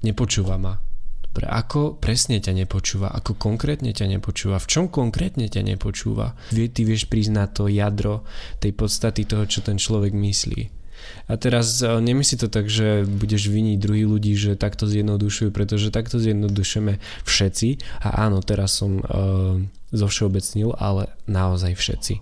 nepočúva 0.00 0.56
ma. 0.56 0.80
Dobre, 1.20 1.44
ako 1.44 2.00
presne 2.00 2.40
ťa 2.40 2.56
nepočúva? 2.56 3.12
Ako 3.12 3.36
konkrétne 3.36 3.92
ťa 3.92 4.16
nepočúva? 4.16 4.56
V 4.56 4.66
čom 4.66 4.84
konkrétne 4.88 5.52
ťa 5.52 5.60
nepočúva? 5.60 6.40
Ty 6.48 6.82
vieš 6.88 7.04
na 7.28 7.44
to 7.52 7.68
jadro 7.68 8.24
tej 8.64 8.72
podstaty 8.72 9.28
toho, 9.28 9.44
čo 9.44 9.60
ten 9.60 9.76
človek 9.76 10.16
myslí. 10.16 10.72
A 11.28 11.36
teraz 11.36 11.80
e, 11.80 11.88
nemyslí 11.88 12.36
to 12.40 12.48
tak, 12.48 12.72
že 12.72 13.04
budeš 13.04 13.48
viniť 13.52 13.76
druhých 13.76 14.08
ľudí, 14.08 14.32
že 14.36 14.56
takto 14.56 14.88
zjednodušujú, 14.88 15.52
pretože 15.52 15.92
takto 15.92 16.16
zjednodušujeme 16.16 16.96
všetci. 17.28 17.68
A 18.04 18.24
áno, 18.28 18.44
teraz 18.44 18.76
som 18.76 19.00
uh, 19.00 19.56
zovšeobecnil, 19.96 20.76
ale 20.76 21.08
naozaj 21.24 21.72
všetci. 21.76 22.14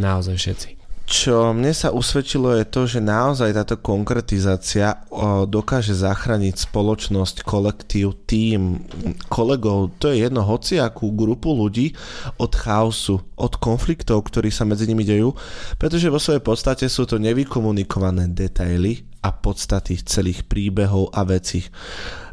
Naozaj 0.00 0.36
všetci 0.40 0.77
čo 1.08 1.56
mne 1.56 1.72
sa 1.72 1.88
usvedčilo 1.88 2.52
je 2.60 2.68
to, 2.68 2.84
že 2.84 3.00
naozaj 3.00 3.56
táto 3.56 3.80
konkretizácia 3.80 5.00
dokáže 5.48 5.96
zachrániť 5.96 6.68
spoločnosť, 6.68 7.48
kolektív, 7.48 8.28
tým, 8.28 8.84
kolegov, 9.32 9.96
to 9.96 10.12
je 10.12 10.28
jedno, 10.28 10.44
hociakú 10.44 11.08
grupu 11.16 11.56
ľudí 11.56 11.96
od 12.36 12.52
chaosu, 12.52 13.24
od 13.40 13.52
konfliktov, 13.56 14.28
ktorí 14.28 14.52
sa 14.52 14.68
medzi 14.68 14.84
nimi 14.84 15.08
dejú, 15.08 15.32
pretože 15.80 16.12
vo 16.12 16.20
svojej 16.20 16.44
podstate 16.44 16.84
sú 16.92 17.08
to 17.08 17.16
nevykomunikované 17.16 18.28
detaily 18.28 19.08
a 19.22 19.34
podstaty 19.34 19.98
celých 20.02 20.46
príbehov 20.46 21.10
a 21.14 21.26
vecí. 21.26 21.66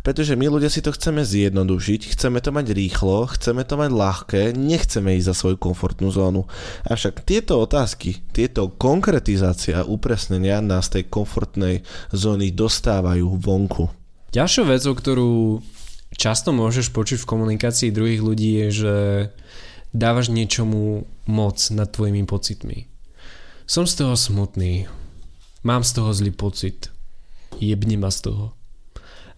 Pretože 0.06 0.38
my 0.38 0.46
ľudia 0.54 0.70
si 0.70 0.86
to 0.86 0.94
chceme 0.94 1.26
zjednodušiť, 1.26 2.14
chceme 2.14 2.38
to 2.38 2.54
mať 2.54 2.78
rýchlo, 2.78 3.26
chceme 3.34 3.66
to 3.66 3.74
mať 3.74 3.90
ľahké, 3.90 4.42
nechceme 4.54 5.18
ísť 5.18 5.28
za 5.30 5.34
svoju 5.34 5.58
komfortnú 5.58 6.14
zónu. 6.14 6.46
Avšak 6.86 7.26
tieto 7.26 7.58
otázky, 7.58 8.22
tieto 8.30 8.70
konkretizácia 8.70 9.82
a 9.82 9.88
upresnenia 9.90 10.62
nás 10.62 10.94
tej 10.94 11.10
komfortnej 11.10 11.82
zóny 12.14 12.54
dostávajú 12.54 13.34
vonku. 13.42 13.90
Ďalšou 14.30 14.66
vecou, 14.70 14.94
ktorú 14.94 15.32
často 16.14 16.54
môžeš 16.54 16.94
počuť 16.94 17.26
v 17.26 17.30
komunikácii 17.30 17.90
druhých 17.90 18.22
ľudí 18.22 18.50
je, 18.62 18.68
že 18.86 18.96
dávaš 19.90 20.30
niečomu 20.30 21.10
moc 21.26 21.58
nad 21.74 21.90
tvojimi 21.90 22.30
pocitmi. 22.30 22.86
Som 23.66 23.90
z 23.90 24.06
toho 24.06 24.14
smutný, 24.14 24.86
mám 25.66 25.82
z 25.82 25.92
toho 25.98 26.14
zlý 26.14 26.32
pocit, 26.32 26.94
jebni 27.58 27.98
ma 27.98 28.14
z 28.14 28.30
toho. 28.30 28.54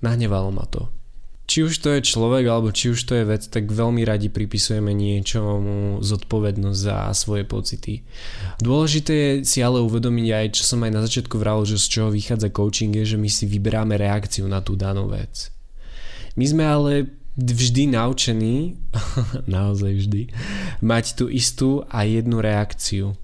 Nahnevalo 0.04 0.52
ma 0.52 0.68
to. 0.68 0.92
Či 1.48 1.64
už 1.64 1.80
to 1.80 1.96
je 1.96 2.04
človek, 2.04 2.44
alebo 2.44 2.76
či 2.76 2.92
už 2.92 3.08
to 3.08 3.16
je 3.16 3.24
vec, 3.24 3.40
tak 3.48 3.72
veľmi 3.72 4.04
radi 4.04 4.28
pripisujeme 4.28 4.92
niečomu 4.92 6.04
zodpovednosť 6.04 6.76
za 6.76 7.08
svoje 7.16 7.48
pocity. 7.48 8.04
Dôležité 8.60 9.14
je 9.16 9.32
si 9.48 9.64
ale 9.64 9.80
uvedomiť 9.80 10.28
aj, 10.28 10.48
čo 10.60 10.64
som 10.68 10.84
aj 10.84 10.92
na 10.92 11.02
začiatku 11.08 11.40
vral, 11.40 11.64
že 11.64 11.80
z 11.80 11.88
čoho 11.88 12.10
vychádza 12.12 12.52
coaching, 12.52 12.92
je, 13.00 13.16
že 13.16 13.18
my 13.18 13.32
si 13.32 13.48
vyberáme 13.48 13.96
reakciu 13.96 14.44
na 14.52 14.60
tú 14.60 14.76
danú 14.76 15.08
vec. 15.08 15.48
My 16.36 16.46
sme 16.52 16.68
ale 16.68 16.92
vždy 17.40 17.96
naučení, 17.96 18.76
naozaj 19.48 20.04
vždy, 20.04 20.22
mať 20.84 21.06
tú 21.16 21.32
istú 21.32 21.88
a 21.88 22.04
jednu 22.04 22.44
reakciu. 22.44 23.16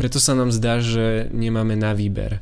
Preto 0.00 0.16
sa 0.16 0.32
nám 0.32 0.48
zdá, 0.48 0.80
že 0.80 1.28
nemáme 1.28 1.76
na 1.76 1.92
výber. 1.92 2.40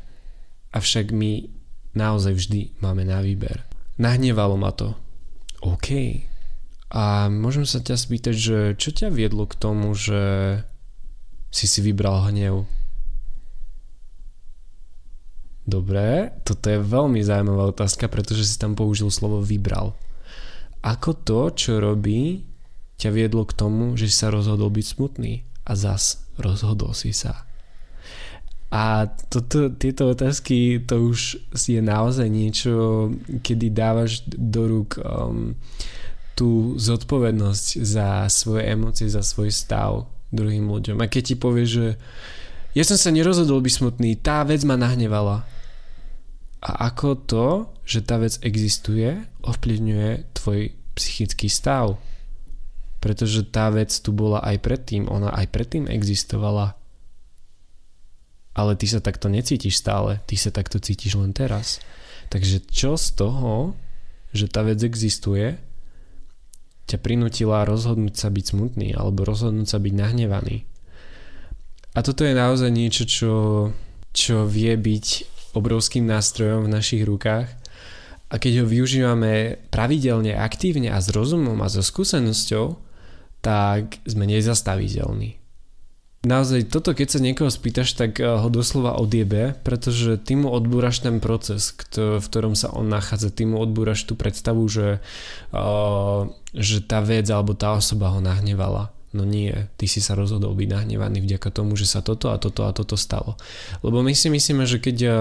Avšak 0.71 1.11
my 1.11 1.51
naozaj 1.91 2.31
vždy 2.39 2.79
máme 2.79 3.03
na 3.03 3.19
výber. 3.19 3.67
Nahnevalo 3.99 4.55
ma 4.55 4.71
to. 4.71 4.95
OK. 5.59 6.23
A 6.87 7.27
môžem 7.27 7.67
sa 7.67 7.83
ťa 7.83 7.99
spýtať, 7.99 8.35
že 8.39 8.57
čo 8.79 8.95
ťa 8.95 9.11
viedlo 9.11 9.43
k 9.43 9.59
tomu, 9.59 9.91
že 9.91 10.23
si 11.51 11.67
si 11.67 11.83
vybral 11.83 12.31
hnev? 12.31 12.63
Dobre, 15.67 16.31
toto 16.47 16.63
je 16.71 16.79
veľmi 16.79 17.19
zaujímavá 17.19 17.75
otázka, 17.75 18.07
pretože 18.07 18.47
si 18.47 18.55
tam 18.55 18.71
použil 18.71 19.11
slovo 19.11 19.43
vybral. 19.43 19.99
Ako 20.79 21.11
to, 21.11 21.51
čo 21.51 21.83
robí, 21.83 22.47
ťa 22.95 23.11
viedlo 23.11 23.43
k 23.43 23.51
tomu, 23.51 23.99
že 23.99 24.07
si 24.07 24.15
sa 24.15 24.31
rozhodol 24.31 24.71
byť 24.71 24.85
smutný 24.95 25.43
a 25.67 25.75
zas 25.75 26.23
rozhodol 26.39 26.95
si 26.95 27.11
sa. 27.11 27.48
A 28.69 29.09
toto, 29.33 29.73
tieto 29.73 30.13
otázky, 30.13 30.85
to 30.85 31.09
už 31.09 31.41
je 31.57 31.81
naozaj 31.81 32.29
niečo, 32.29 33.09
kedy 33.41 33.73
dávaš 33.73 34.21
do 34.29 34.69
rúk 34.69 35.01
um, 35.01 35.57
tú 36.37 36.79
zodpovednosť 36.79 37.67
za 37.83 38.29
svoje 38.31 38.69
emócie, 38.69 39.09
za 39.11 39.25
svoj 39.25 39.51
stav 39.51 40.07
druhým 40.31 40.71
ľuďom. 40.71 41.01
A 41.01 41.09
keď 41.11 41.33
ti 41.33 41.35
povie, 41.35 41.65
že 41.67 41.85
ja 42.77 42.85
som 42.87 42.95
sa 42.95 43.11
nerozhodol 43.11 43.59
byť 43.59 43.73
smutný, 43.73 44.15
tá 44.21 44.45
vec 44.47 44.63
ma 44.63 44.79
nahnevala. 44.79 45.43
A 46.63 46.93
ako 46.93 47.07
to, 47.27 47.47
že 47.83 48.07
tá 48.07 48.21
vec 48.21 48.39
existuje, 48.45 49.19
ovplyvňuje 49.43 50.31
tvoj 50.37 50.71
psychický 50.93 51.51
stav. 51.51 51.99
Pretože 53.03 53.43
tá 53.49 53.67
vec 53.73 53.91
tu 53.91 54.15
bola 54.15 54.39
aj 54.45 54.63
predtým, 54.63 55.11
ona 55.11 55.33
aj 55.35 55.51
predtým 55.51 55.91
existovala 55.91 56.78
ale 58.53 58.75
ty 58.75 58.85
sa 58.89 58.99
takto 58.99 59.29
necítiš 59.29 59.79
stále, 59.79 60.21
ty 60.25 60.35
sa 60.35 60.49
takto 60.49 60.81
cítiš 60.81 61.19
len 61.19 61.31
teraz. 61.31 61.79
Takže 62.29 62.65
čo 62.69 62.97
z 62.97 63.07
toho, 63.17 63.73
že 64.33 64.49
tá 64.49 64.61
vec 64.61 64.81
existuje, 64.85 65.57
ťa 66.89 66.97
prinútila 67.01 67.65
rozhodnúť 67.69 68.17
sa 68.17 68.33
byť 68.33 68.45
smutný 68.53 68.97
alebo 68.97 69.25
rozhodnúť 69.25 69.67
sa 69.69 69.77
byť 69.77 69.93
nahnevaný. 69.93 70.65
A 71.93 71.99
toto 72.01 72.25
je 72.25 72.33
naozaj 72.33 72.69
niečo, 72.69 73.03
čo, 73.05 73.33
čo 74.13 74.45
vie 74.45 74.73
byť 74.77 75.05
obrovským 75.57 76.05
nástrojom 76.05 76.69
v 76.69 76.73
našich 76.73 77.01
rukách 77.05 77.49
a 78.29 78.35
keď 78.37 78.61
ho 78.61 78.65
využívame 78.69 79.57
pravidelne, 79.73 80.37
aktívne 80.37 80.93
a 80.93 81.01
s 81.01 81.09
rozumom 81.09 81.57
a 81.65 81.67
so 81.69 81.81
skúsenosťou, 81.81 82.77
tak 83.41 83.97
sme 84.05 84.29
nezastaviteľní. 84.29 85.38
Naozaj 86.19 86.67
toto, 86.67 86.91
keď 86.91 87.07
sa 87.15 87.19
niekoho 87.23 87.47
spýtaš, 87.47 87.95
tak 87.95 88.19
eh, 88.19 88.27
ho 88.27 88.51
doslova 88.51 88.99
odjebe, 88.99 89.55
pretože 89.63 90.19
ty 90.19 90.35
mu 90.35 90.51
odbúraš 90.51 90.99
ten 90.99 91.23
proces, 91.23 91.71
v 91.95 92.19
ktorom 92.19 92.59
sa 92.59 92.75
on 92.75 92.91
nachádza, 92.91 93.31
ty 93.31 93.47
mu 93.47 93.55
odbúraš 93.63 94.03
tú 94.03 94.19
predstavu, 94.19 94.67
že, 94.67 94.99
uh, 95.55 96.27
že 96.51 96.83
tá 96.83 96.99
vec 96.99 97.23
alebo 97.31 97.55
tá 97.55 97.71
osoba 97.71 98.11
ho 98.11 98.19
nahnevala. 98.19 98.91
No 99.09 99.25
nie, 99.25 99.49
ty 99.81 99.89
si 99.89 100.05
sa 100.05 100.13
rozhodol 100.13 100.53
byť 100.53 100.69
nahnevaný 100.69 101.25
vďaka 101.25 101.49
tomu, 101.49 101.73
že 101.73 101.89
sa 101.89 102.05
toto 102.05 102.29
a 102.29 102.37
toto 102.37 102.69
a 102.69 102.75
toto 102.75 102.93
stalo. 102.93 103.41
Lebo 103.81 104.05
my 104.05 104.13
si 104.13 104.29
myslíme, 104.29 104.69
že 104.69 104.77
keď, 104.77 104.97
eh, 105.01 105.13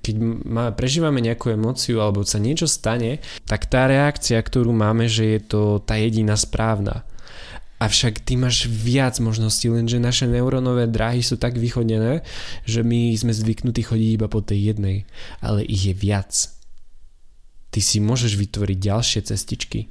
keď 0.00 0.14
má, 0.48 0.64
prežívame 0.72 1.20
nejakú 1.20 1.52
emóciu 1.52 2.00
alebo 2.00 2.24
sa 2.24 2.40
niečo 2.40 2.64
stane, 2.64 3.20
tak 3.44 3.68
tá 3.68 3.84
reakcia, 3.84 4.40
ktorú 4.40 4.72
máme, 4.72 5.12
že 5.12 5.38
je 5.38 5.40
to 5.44 5.60
tá 5.84 6.00
jediná 6.00 6.34
správna. 6.40 7.04
Avšak 7.78 8.26
ty 8.26 8.34
máš 8.34 8.66
viac 8.66 9.22
možností, 9.22 9.70
lenže 9.70 10.02
naše 10.02 10.26
neurónové 10.26 10.90
dráhy 10.90 11.22
sú 11.22 11.38
tak 11.38 11.54
vychodené, 11.54 12.26
že 12.66 12.82
my 12.82 13.14
sme 13.14 13.30
zvyknutí 13.30 13.86
chodiť 13.86 14.10
iba 14.18 14.26
po 14.26 14.42
tej 14.42 14.74
jednej, 14.74 15.06
ale 15.38 15.62
ich 15.62 15.86
je 15.86 15.94
viac. 15.94 16.34
Ty 17.70 17.78
si 17.78 18.02
môžeš 18.02 18.34
vytvoriť 18.34 18.78
ďalšie 18.82 19.20
cestičky, 19.30 19.86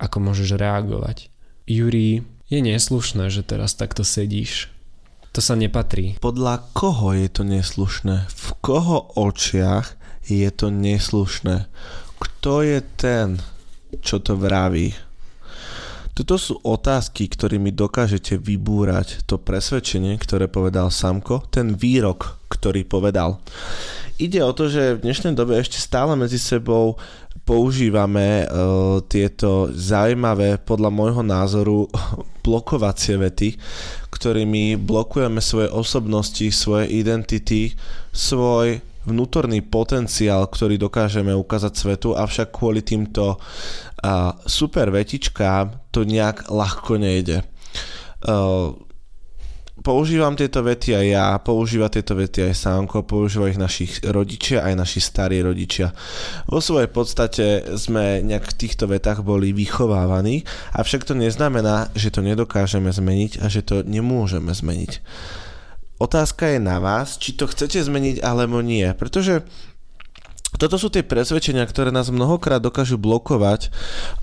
ako 0.00 0.24
môžeš 0.24 0.56
reagovať. 0.56 1.28
Juri, 1.68 2.24
je 2.48 2.58
neslušné, 2.64 3.28
že 3.28 3.44
teraz 3.44 3.76
takto 3.76 4.08
sedíš. 4.08 4.72
To 5.32 5.40
sa 5.40 5.56
nepatrí. 5.56 6.16
Podľa 6.20 6.64
koho 6.76 7.16
je 7.16 7.28
to 7.28 7.44
neslušné? 7.44 8.28
V 8.28 8.48
koho 8.60 9.12
očiach 9.16 9.96
je 10.28 10.48
to 10.52 10.68
neslušné? 10.68 11.68
Kto 12.20 12.60
je 12.60 12.80
ten, 12.96 13.40
čo 14.04 14.20
to 14.20 14.36
vraví? 14.36 14.92
Toto 16.12 16.36
sú 16.36 16.60
otázky, 16.60 17.24
ktorými 17.24 17.72
dokážete 17.72 18.36
vybúrať 18.36 19.24
to 19.24 19.40
presvedčenie, 19.40 20.20
ktoré 20.20 20.44
povedal 20.44 20.92
Samko, 20.92 21.48
ten 21.48 21.72
výrok, 21.72 22.36
ktorý 22.52 22.84
povedal. 22.84 23.40
Ide 24.20 24.44
o 24.44 24.52
to, 24.52 24.68
že 24.68 25.00
v 25.00 25.08
dnešnej 25.08 25.32
dobe 25.32 25.56
ešte 25.56 25.80
stále 25.80 26.12
medzi 26.12 26.36
sebou 26.36 27.00
používame 27.48 28.44
uh, 28.44 29.00
tieto 29.08 29.72
zaujímavé, 29.72 30.60
podľa 30.60 30.92
môjho 30.92 31.24
názoru, 31.24 31.88
blokovacie 32.44 33.16
vety, 33.16 33.56
ktorými 34.12 34.76
blokujeme 34.76 35.40
svoje 35.40 35.72
osobnosti, 35.72 36.44
svoje 36.52 36.92
identity, 36.92 37.72
svoj 38.12 38.84
vnútorný 39.02 39.66
potenciál, 39.66 40.46
ktorý 40.46 40.78
dokážeme 40.78 41.34
ukázať 41.34 41.72
svetu, 41.74 42.08
avšak 42.14 42.54
kvôli 42.54 42.86
týmto 42.86 43.42
uh, 44.02 44.36
super 44.46 44.90
vetičkám 44.90 45.90
to 45.94 46.04
nejak 46.04 46.50
ľahko 46.50 46.98
nejde. 46.98 47.46
Uh, 48.22 48.74
používam 49.82 50.38
tieto 50.38 50.62
vety 50.62 50.94
aj 50.94 51.06
ja, 51.10 51.26
používa 51.42 51.90
tieto 51.90 52.14
vety 52.14 52.48
aj 52.48 52.54
Sánko, 52.54 53.02
používajú 53.02 53.50
ich 53.50 53.60
našich 53.60 53.92
rodičia, 54.06 54.62
aj 54.62 54.74
naši 54.78 55.00
starí 55.02 55.42
rodičia. 55.42 55.90
Vo 56.46 56.62
svojej 56.62 56.88
podstate 56.88 57.74
sme 57.74 58.22
nejak 58.22 58.54
v 58.54 58.56
týchto 58.56 58.86
vetách 58.86 59.26
boli 59.26 59.50
vychovávaní, 59.50 60.46
avšak 60.78 61.02
to 61.02 61.18
neznamená, 61.18 61.90
že 61.98 62.14
to 62.14 62.22
nedokážeme 62.22 62.88
zmeniť 62.88 63.42
a 63.42 63.50
že 63.50 63.66
to 63.66 63.82
nemôžeme 63.82 64.54
zmeniť. 64.54 65.02
Otázka 66.02 66.50
je 66.50 66.58
na 66.58 66.82
vás, 66.82 67.14
či 67.14 67.38
to 67.38 67.46
chcete 67.46 67.78
zmeniť 67.78 68.26
alebo 68.26 68.58
nie, 68.58 68.86
pretože 68.98 69.46
toto 70.60 70.76
sú 70.76 70.92
tie 70.92 71.00
presvedčenia, 71.00 71.64
ktoré 71.64 71.88
nás 71.88 72.12
mnohokrát 72.12 72.60
dokážu 72.60 73.00
blokovať 73.00 73.72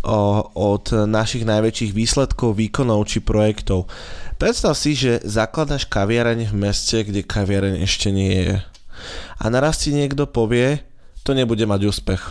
o, 0.05 0.45
od 0.53 1.09
našich 1.09 1.41
najväčších 1.41 1.91
výsledkov, 1.91 2.53
výkonov 2.53 3.09
či 3.09 3.17
projektov. 3.19 3.89
Predstav 4.37 4.77
si, 4.77 4.93
že 4.93 5.25
zakladaš 5.25 5.89
kaviareň 5.89 6.53
v 6.53 6.55
meste, 6.55 7.01
kde 7.01 7.25
kaviareň 7.25 7.81
ešte 7.81 8.13
nie 8.13 8.45
je. 8.45 8.55
A 9.41 9.45
naraz 9.49 9.81
ti 9.81 9.89
niekto 9.89 10.29
povie, 10.29 10.85
to 11.25 11.33
nebude 11.33 11.65
mať 11.65 11.81
úspech. 11.89 12.23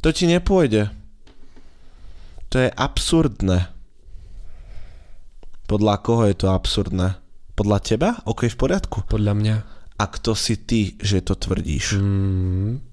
To 0.00 0.08
ti 0.10 0.24
nepôjde. 0.24 0.88
To 2.50 2.56
je 2.56 2.72
absurdné. 2.72 3.70
Podľa 5.70 5.94
koho 6.02 6.26
je 6.26 6.34
to 6.34 6.50
absurdné? 6.50 7.14
Podľa 7.54 7.78
teba? 7.84 8.08
OK, 8.26 8.50
v 8.50 8.58
poriadku. 8.58 9.06
Podľa 9.06 9.34
mňa. 9.38 9.56
A 10.00 10.04
kto 10.08 10.34
si 10.34 10.58
ty, 10.66 10.98
že 10.98 11.22
to 11.22 11.38
tvrdíš? 11.38 12.00
Mm. 12.00 12.89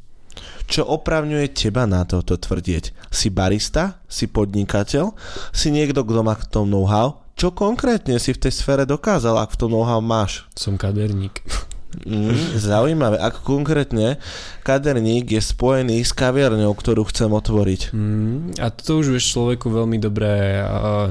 Čo 0.67 0.83
opravňuje 0.83 1.53
teba 1.55 1.87
na 1.87 2.03
to, 2.03 2.19
to 2.25 2.35
tvrdieť? 2.35 2.91
Si 3.07 3.31
barista? 3.31 4.03
Si 4.11 4.27
podnikateľ? 4.27 5.15
Si 5.55 5.71
niekto, 5.71 6.03
kto 6.03 6.21
má 6.23 6.35
k 6.35 6.47
tomu 6.47 6.67
know-how? 6.71 7.23
Čo 7.37 7.53
konkrétne 7.53 8.17
si 8.17 8.33
v 8.33 8.41
tej 8.41 8.53
sfére 8.53 8.83
dokázal, 8.83 9.37
ak 9.37 9.53
v 9.53 9.59
tom 9.61 9.69
know-how 9.71 10.01
máš? 10.01 10.49
Som 10.57 10.75
kaderník. 10.75 11.45
Mm, 12.03 12.59
zaujímavé. 12.59 13.17
Ako 13.17 13.57
konkrétne 13.57 14.21
kaderník 14.61 15.33
je 15.33 15.41
spojený 15.41 16.03
s 16.03 16.11
kaviarňou, 16.13 16.75
ktorú 16.75 17.07
chcem 17.09 17.31
otvoriť. 17.31 17.95
Mm, 17.95 18.59
a 18.59 18.67
to 18.69 19.01
už 19.01 19.15
vieš 19.15 19.33
človeku 19.33 19.71
veľmi 19.71 19.97
dobre 19.97 20.61
uh, 20.61 21.07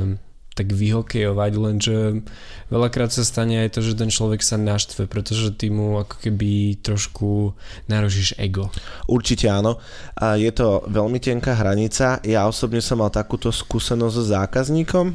tak 0.57 0.73
vyhokejovať, 0.73 1.53
lenže 1.61 2.25
veľakrát 2.73 3.13
sa 3.13 3.29
stane 3.29 3.61
aj 3.61 3.77
to, 3.77 3.85
že 3.85 3.93
ten 3.93 4.09
človek 4.09 4.41
sa 4.41 4.57
naštve, 4.57 5.05
pretože 5.05 5.53
ty 5.53 5.69
mu 5.69 6.01
ako 6.01 6.17
keby 6.17 6.81
trošku 6.81 7.53
narožíš 7.93 8.33
ego. 8.41 8.73
Určite 9.05 9.53
áno. 9.53 9.77
A 10.17 10.41
je 10.41 10.49
to 10.57 10.81
veľmi 10.89 11.21
tenká 11.21 11.53
hranica. 11.61 12.25
Ja 12.25 12.49
osobne 12.49 12.81
som 12.81 13.05
mal 13.05 13.13
takúto 13.13 13.53
skúsenosť 13.53 14.15
so 14.17 14.25
zákazníkom, 14.25 15.13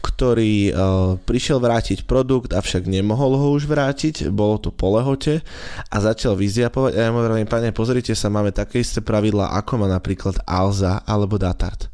ktorý 0.00 0.70
uh, 0.70 0.74
prišiel 1.18 1.58
vrátiť 1.58 2.06
produkt, 2.06 2.54
avšak 2.54 2.86
nemohol 2.86 3.34
ho 3.34 3.48
už 3.56 3.66
vrátiť, 3.66 4.30
bolo 4.30 4.60
to 4.62 4.70
po 4.70 4.94
lehote 4.94 5.42
a 5.90 5.96
začal 5.98 6.38
vyzjapovať 6.38 6.94
a 6.94 7.00
ja 7.06 7.10
mu 7.10 7.18
hovorím, 7.24 7.48
pane, 7.48 7.74
pozrite 7.74 8.14
sa, 8.14 8.30
máme 8.30 8.54
také 8.54 8.80
isté 8.80 9.02
pravidlá, 9.02 9.50
ako 9.58 9.82
má 9.82 9.86
napríklad 9.90 10.38
Alza 10.46 11.02
alebo 11.02 11.42
Datart. 11.42 11.90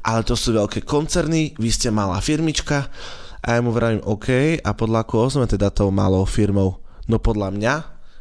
Ale 0.00 0.24
to 0.24 0.32
sú 0.32 0.56
veľké 0.56 0.88
koncerny, 0.88 1.52
vy 1.60 1.70
ste 1.70 1.92
malá 1.92 2.16
firmička 2.24 2.88
a 3.44 3.48
ja 3.54 3.60
mu 3.60 3.70
vravím, 3.76 4.02
OK, 4.08 4.58
a 4.62 4.70
podľa 4.72 5.04
koho 5.04 5.28
sme 5.28 5.46
teda 5.46 5.68
tou 5.68 5.92
malou 5.92 6.24
firmou? 6.24 6.80
No 7.06 7.20
podľa 7.20 7.52
mňa 7.54 7.74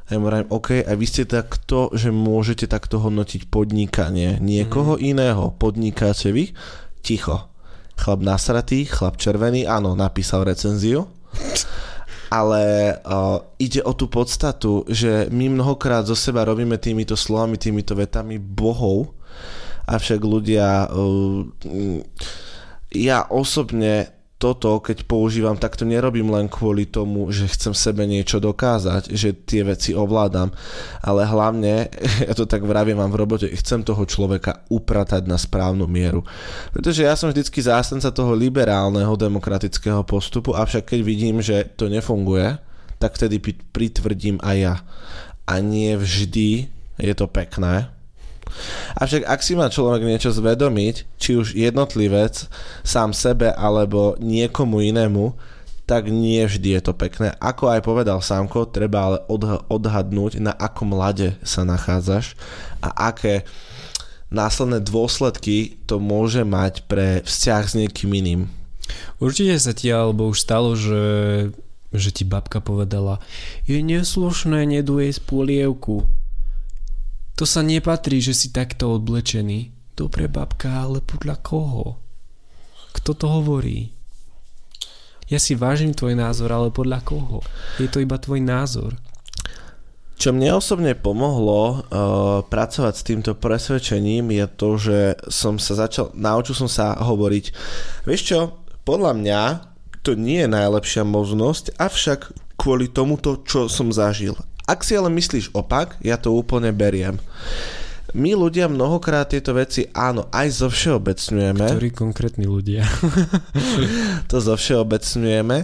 a 0.05 0.09
ja 0.13 0.21
mu 0.21 0.29
vravím, 0.29 0.51
OK, 0.53 0.85
a 0.85 0.91
vy 0.93 1.05
ste 1.09 1.25
takto, 1.25 1.89
že 1.97 2.13
môžete 2.13 2.69
takto 2.69 3.01
hodnotiť 3.01 3.49
podnikanie 3.49 4.37
niekoho 4.37 4.99
mm. 4.99 5.01
iného. 5.01 5.49
Podnikáte 5.57 6.29
vy? 6.29 6.53
Ticho 7.01 7.54
chlap 7.95 8.19
nasratý, 8.21 8.85
chlap 8.85 9.19
červený, 9.19 9.67
áno, 9.67 9.95
napísal 9.95 10.47
recenziu, 10.47 11.07
ale 12.31 12.95
uh, 13.03 13.39
ide 13.59 13.83
o 13.83 13.91
tú 13.95 14.07
podstatu, 14.07 14.87
že 14.87 15.31
my 15.31 15.51
mnohokrát 15.55 16.07
zo 16.07 16.15
seba 16.15 16.47
robíme 16.47 16.79
týmito 16.79 17.15
slovami, 17.15 17.59
týmito 17.59 17.95
vetami 17.95 18.39
bohov, 18.39 19.15
avšak 19.87 20.19
ľudia, 20.23 20.89
uh, 20.89 21.43
ja 22.95 23.27
osobne 23.27 24.14
toto, 24.45 24.77
keď 24.77 25.09
používam, 25.09 25.57
tak 25.57 25.73
to 25.73 25.89
nerobím 25.89 26.29
len 26.29 26.45
kvôli 26.45 26.85
tomu, 26.85 27.33
že 27.33 27.49
chcem 27.49 27.73
sebe 27.73 28.05
niečo 28.05 28.37
dokázať, 28.37 29.09
že 29.09 29.33
tie 29.33 29.65
veci 29.65 29.97
ovládam, 29.97 30.53
ale 31.01 31.25
hlavne, 31.25 31.89
ja 32.29 32.33
to 32.37 32.45
tak 32.45 32.61
vravím 32.61 33.01
vám 33.01 33.09
v 33.09 33.25
robote, 33.25 33.49
chcem 33.49 33.81
toho 33.81 34.05
človeka 34.05 34.61
upratať 34.69 35.25
na 35.25 35.41
správnu 35.41 35.89
mieru. 35.89 36.21
Pretože 36.69 37.09
ja 37.09 37.17
som 37.17 37.33
vždycky 37.33 37.57
zástanca 37.57 38.13
toho 38.13 38.37
liberálneho 38.37 39.17
demokratického 39.17 40.05
postupu, 40.05 40.53
avšak 40.53 40.93
keď 40.93 40.99
vidím, 41.01 41.41
že 41.41 41.65
to 41.73 41.89
nefunguje, 41.89 42.61
tak 43.01 43.17
vtedy 43.17 43.41
pritvrdím 43.73 44.37
aj 44.45 44.55
ja. 44.61 44.75
A 45.49 45.57
nie 45.57 45.97
vždy 45.97 46.69
je 47.01 47.13
to 47.17 47.25
pekné. 47.25 47.94
Avšak 48.95 49.27
ak 49.27 49.39
si 49.43 49.53
má 49.57 49.67
človek 49.67 50.05
niečo 50.05 50.31
zvedomiť, 50.31 51.19
či 51.19 51.35
už 51.35 51.57
jednotlivec, 51.57 52.47
sám 52.85 53.11
sebe 53.11 53.51
alebo 53.51 54.15
niekomu 54.21 54.79
inému, 54.81 55.35
tak 55.85 56.09
nie 56.09 56.41
vždy 56.41 56.77
je 56.77 56.81
to 56.81 56.93
pekné. 56.97 57.37
Ako 57.37 57.69
aj 57.69 57.85
povedal 57.85 58.17
Sámko, 58.17 58.65
treba 58.65 59.05
ale 59.05 59.17
odhadnúť, 59.69 60.41
na 60.41 60.49
akom 60.57 60.89
lade 60.97 61.37
sa 61.45 61.61
nachádzaš 61.61 62.33
a 62.81 63.13
aké 63.13 63.45
následné 64.33 64.81
dôsledky 64.81 65.77
to 65.85 66.01
môže 66.01 66.41
mať 66.41 66.89
pre 66.89 67.21
vzťah 67.21 67.63
s 67.69 67.77
niekým 67.77 68.11
iným. 68.17 68.41
Určite 69.21 69.55
sa 69.61 69.73
ti 69.77 69.93
alebo 69.93 70.29
už 70.33 70.41
stalo, 70.41 70.73
že, 70.73 71.05
že 71.93 72.09
ti 72.09 72.25
babka 72.25 72.61
povedala 72.61 73.21
je 73.69 73.77
neslušné 73.81 74.65
z 75.13 75.19
polievku. 75.21 76.05
To 77.35 77.43
sa 77.43 77.59
nepatrí, 77.59 78.23
že 78.23 78.31
si 78.31 78.47
takto 78.55 78.95
odblečený. 78.95 79.75
Dobre 79.95 80.31
babka, 80.31 80.87
ale 80.87 81.03
podľa 81.03 81.35
koho? 81.43 81.99
Kto 82.95 83.11
to 83.11 83.27
hovorí? 83.27 83.91
Ja 85.27 85.35
si 85.35 85.51
vážim 85.51 85.91
tvoj 85.91 86.15
názor, 86.15 86.55
ale 86.55 86.71
podľa 86.71 87.03
koho? 87.03 87.43
Je 87.75 87.91
to 87.91 87.99
iba 87.99 88.15
tvoj 88.15 88.39
názor. 88.39 88.95
Čo 90.15 90.31
mne 90.31 90.55
osobne 90.55 90.95
pomohlo 90.95 91.59
uh, 91.59 91.79
pracovať 92.47 92.93
s 92.95 93.03
týmto 93.03 93.31
presvedčením 93.35 94.31
je 94.31 94.45
to, 94.55 94.69
že 94.79 94.99
som 95.27 95.59
sa 95.59 95.75
začal, 95.75 96.15
naučil 96.15 96.55
som 96.55 96.71
sa 96.71 96.95
hovoriť, 96.95 97.45
vieš 98.07 98.21
čo, 98.31 98.39
podľa 98.87 99.11
mňa 99.11 99.41
to 100.07 100.15
nie 100.15 100.39
je 100.39 100.47
najlepšia 100.47 101.03
možnosť, 101.03 101.75
avšak 101.75 102.31
kvôli 102.55 102.87
tomuto, 102.87 103.43
čo 103.43 103.67
som 103.67 103.91
zažil. 103.91 104.39
Ak 104.65 104.81
si 104.81 104.97
ale 104.97 105.13
myslíš 105.13 105.53
opak, 105.53 106.01
ja 106.01 106.17
to 106.17 106.33
úplne 106.33 106.73
beriem. 106.73 107.21
My 108.15 108.33
ľudia 108.33 108.65
mnohokrát 108.65 109.29
tieto 109.29 109.53
veci 109.53 109.85
áno, 109.93 110.25
aj 110.33 110.47
zo 110.63 110.67
všeobecňujeme. 110.71 111.67
Ktorí 111.67 111.91
konkrétni 111.93 112.49
ľudia? 112.49 112.87
to 114.31 114.37
zo 114.41 114.55
všeobecňujeme 114.57 115.57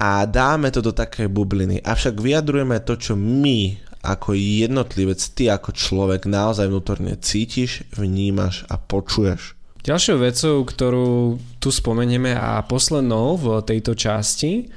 a 0.00 0.10
dáme 0.24 0.72
to 0.72 0.80
do 0.80 0.96
takej 0.96 1.28
bubliny. 1.28 1.78
Avšak 1.84 2.18
vyjadrujeme 2.18 2.80
to, 2.82 2.96
čo 2.96 3.14
my 3.14 3.76
ako 4.00 4.32
jednotlivec, 4.32 5.20
ty 5.36 5.52
ako 5.52 5.76
človek 5.76 6.24
naozaj 6.24 6.72
vnútorne 6.72 7.20
cítiš, 7.20 7.84
vnímaš 7.92 8.64
a 8.72 8.80
počuješ. 8.80 9.60
Ďalšou 9.80 10.16
vecou, 10.20 10.56
ktorú 10.64 11.40
tu 11.56 11.68
spomenieme 11.72 12.36
a 12.36 12.60
poslednou 12.64 13.36
v 13.36 13.46
tejto 13.64 13.96
časti 13.96 14.68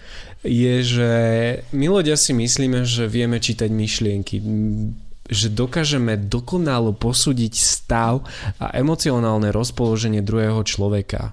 je, 0.44 0.76
že 0.84 1.12
my 1.72 1.88
ľudia 1.88 2.20
si 2.20 2.36
myslíme, 2.36 2.84
že 2.84 3.08
vieme 3.08 3.40
čítať 3.40 3.72
myšlienky, 3.72 4.36
že 5.32 5.48
dokážeme 5.48 6.20
dokonalo 6.20 6.92
posúdiť 6.92 7.54
stav 7.56 8.28
a 8.60 8.76
emocionálne 8.76 9.56
rozpoloženie 9.56 10.20
druhého 10.20 10.60
človeka. 10.68 11.32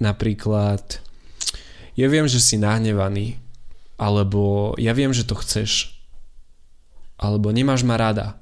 Napríklad, 0.00 1.04
ja 1.92 2.06
viem, 2.08 2.24
že 2.24 2.40
si 2.40 2.56
nahnevaný, 2.56 3.36
alebo 4.00 4.72
ja 4.80 4.96
viem, 4.96 5.12
že 5.12 5.28
to 5.28 5.36
chceš, 5.36 5.92
alebo 7.20 7.52
nemáš 7.52 7.84
ma 7.84 8.00
rada, 8.00 8.40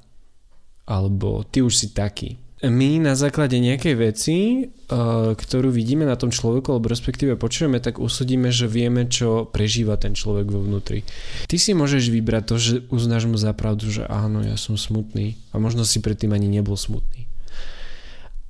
alebo 0.87 1.43
ty 1.43 1.59
už 1.59 1.75
si 1.75 1.87
taký. 1.91 2.39
My 2.59 2.99
na 2.99 3.15
základe 3.15 3.55
nejakej 3.55 3.95
veci, 3.95 4.37
uh, 4.67 5.31
ktorú 5.31 5.71
vidíme 5.71 6.03
na 6.03 6.19
tom 6.19 6.27
človeku, 6.27 6.75
alebo 6.75 6.91
respektíve 6.91 7.39
počujeme, 7.39 7.79
tak 7.79 8.03
usudíme, 8.03 8.51
že 8.51 8.67
vieme, 8.67 9.07
čo 9.07 9.47
prežíva 9.47 9.95
ten 9.95 10.11
človek 10.11 10.51
vo 10.51 10.59
vnútri. 10.59 11.07
Ty 11.47 11.55
si 11.55 11.71
môžeš 11.71 12.11
vybrať 12.11 12.43
to, 12.43 12.55
že 12.59 12.73
uznáš 12.91 13.31
mu 13.31 13.39
za 13.39 13.55
pravdu, 13.55 13.87
že 13.87 14.03
áno, 14.11 14.43
ja 14.43 14.59
som 14.59 14.75
smutný 14.75 15.39
a 15.55 15.59
možno 15.61 15.87
si 15.87 16.03
predtým 16.03 16.35
ani 16.35 16.51
nebol 16.51 16.75
smutný. 16.75 17.31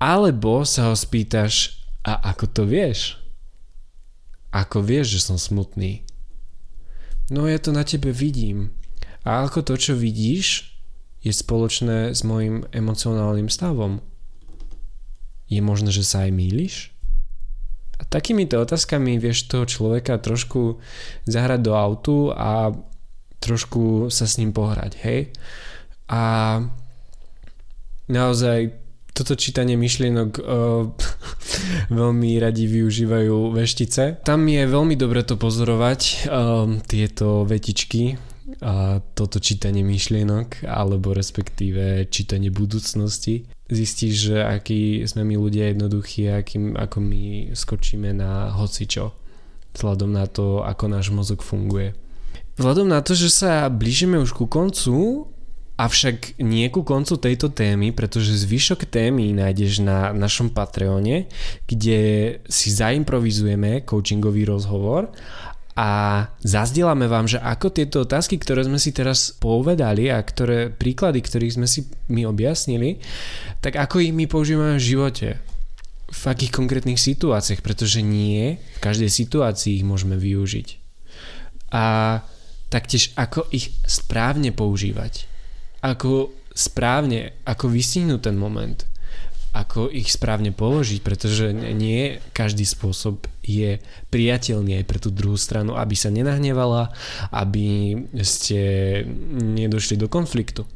Alebo 0.01 0.65
sa 0.65 0.89
ho 0.89 0.95
spýtaš, 0.97 1.77
a 2.01 2.33
ako 2.33 2.45
to 2.49 2.63
vieš? 2.65 3.21
Ako 4.49 4.81
vieš, 4.81 5.21
že 5.21 5.29
som 5.29 5.37
smutný? 5.37 6.01
No 7.29 7.45
ja 7.45 7.61
to 7.61 7.69
na 7.69 7.85
tebe 7.85 8.09
vidím. 8.09 8.73
A 9.21 9.45
ako 9.45 9.61
to, 9.61 9.77
čo 9.77 9.93
vidíš, 9.93 10.68
je 11.19 11.31
spoločné 11.35 12.15
s 12.15 12.23
mojim 12.23 12.63
emocionálnym 12.71 13.51
stavom? 13.51 13.99
Je 15.49 15.59
možné, 15.59 15.91
že 15.91 16.07
sa 16.07 16.29
aj 16.29 16.31
mýliš? 16.31 16.75
A 17.99 18.07
takýmito 18.07 18.55
otázkami 18.63 19.19
vieš 19.19 19.51
toho 19.51 19.67
človeka 19.67 20.15
trošku 20.23 20.79
zahrať 21.27 21.59
do 21.59 21.73
autu 21.75 22.31
a 22.31 22.71
trošku 23.43 24.07
sa 24.07 24.23
s 24.23 24.39
ním 24.39 24.55
pohrať, 24.55 24.95
hej? 25.03 25.19
A 26.07 26.63
naozaj 28.07 28.71
toto 29.11 29.35
čítanie 29.35 29.75
myšlienok 29.75 30.31
uh, 30.39 30.87
veľmi 31.99 32.39
radi 32.39 32.71
využívajú 32.71 33.51
veštice. 33.51 34.23
Tam 34.23 34.47
je 34.47 34.63
veľmi 34.63 34.95
dobre 34.95 35.27
to 35.27 35.35
pozorovať, 35.35 36.31
uh, 36.31 36.79
tieto 36.87 37.43
vetičky, 37.43 38.15
a 38.61 39.03
toto 39.13 39.37
čítanie 39.37 39.85
myšlienok 39.85 40.65
alebo 40.65 41.13
respektíve 41.13 42.09
čítanie 42.09 42.49
budúcnosti. 42.49 43.45
Zistíš, 43.69 44.33
že 44.33 44.37
aký 44.41 45.05
sme 45.05 45.21
my 45.25 45.35
ľudia 45.37 45.69
jednoduchí 45.69 46.25
akým, 46.25 46.73
ako 46.73 46.97
my 46.99 47.23
skočíme 47.53 48.09
na 48.17 48.49
hocičo 48.55 49.13
vzhľadom 49.77 50.11
na 50.11 50.25
to, 50.25 50.65
ako 50.65 50.85
náš 50.89 51.13
mozog 51.13 51.45
funguje. 51.45 51.93
Vzhľadom 52.57 52.89
na 52.89 52.99
to, 52.99 53.15
že 53.15 53.29
sa 53.31 53.69
blížime 53.69 54.19
už 54.19 54.35
ku 54.35 54.49
koncu, 54.49 55.29
Avšak 55.79 56.43
nie 56.43 56.67
ku 56.67 56.83
koncu 56.83 57.15
tejto 57.15 57.47
témy, 57.55 57.95
pretože 57.95 58.35
zvyšok 58.43 58.83
témy 58.91 59.31
nájdeš 59.31 59.79
na 59.79 60.11
našom 60.11 60.51
Patreone, 60.51 61.31
kde 61.71 61.99
si 62.51 62.67
zaimprovizujeme 62.75 63.87
coachingový 63.87 64.43
rozhovor 64.43 65.07
a 65.79 65.87
zazdielame 66.43 67.07
vám, 67.07 67.31
že 67.31 67.39
ako 67.39 67.71
tieto 67.71 68.03
otázky, 68.03 68.35
ktoré 68.35 68.67
sme 68.67 68.75
si 68.75 68.91
teraz 68.91 69.31
povedali 69.31 70.11
a 70.11 70.19
ktoré 70.19 70.67
príklady, 70.67 71.23
ktorých 71.23 71.55
sme 71.55 71.71
si 71.71 71.87
my 72.11 72.27
objasnili, 72.27 72.99
tak 73.63 73.79
ako 73.79 74.03
ich 74.03 74.11
my 74.11 74.27
používame 74.27 74.75
v 74.75 74.83
živote? 74.91 75.27
V 76.11 76.23
akých 76.27 76.51
konkrétnych 76.51 76.99
situáciách, 76.99 77.63
pretože 77.63 78.03
nie 78.03 78.59
v 78.59 78.79
každej 78.83 79.07
situácii 79.07 79.79
ich 79.79 79.87
môžeme 79.87 80.19
využiť. 80.19 80.67
A 81.71 81.83
taktiež 82.67 83.15
ako 83.15 83.47
ich 83.55 83.71
správne 83.87 84.51
používať? 84.51 85.31
Ako 85.79 86.35
správne, 86.51 87.39
ako 87.47 87.71
vystihnúť 87.71 88.27
ten 88.27 88.35
moment, 88.35 88.83
ako 89.55 89.87
ich 89.87 90.11
správne 90.11 90.51
položiť, 90.51 90.99
pretože 90.99 91.55
nie 91.55 92.19
každý 92.35 92.67
spôsob 92.67 93.31
je 93.49 93.81
priateľný 94.13 94.77
aj 94.77 94.85
pre 94.85 95.01
tú 95.01 95.09
druhú 95.09 95.41
stranu, 95.41 95.73
aby 95.73 95.97
sa 95.97 96.13
nenahnevala, 96.13 96.93
aby 97.33 97.97
ste 98.21 98.61
nedošli 99.33 99.97
do 99.97 100.05
konfliktu. 100.05 100.69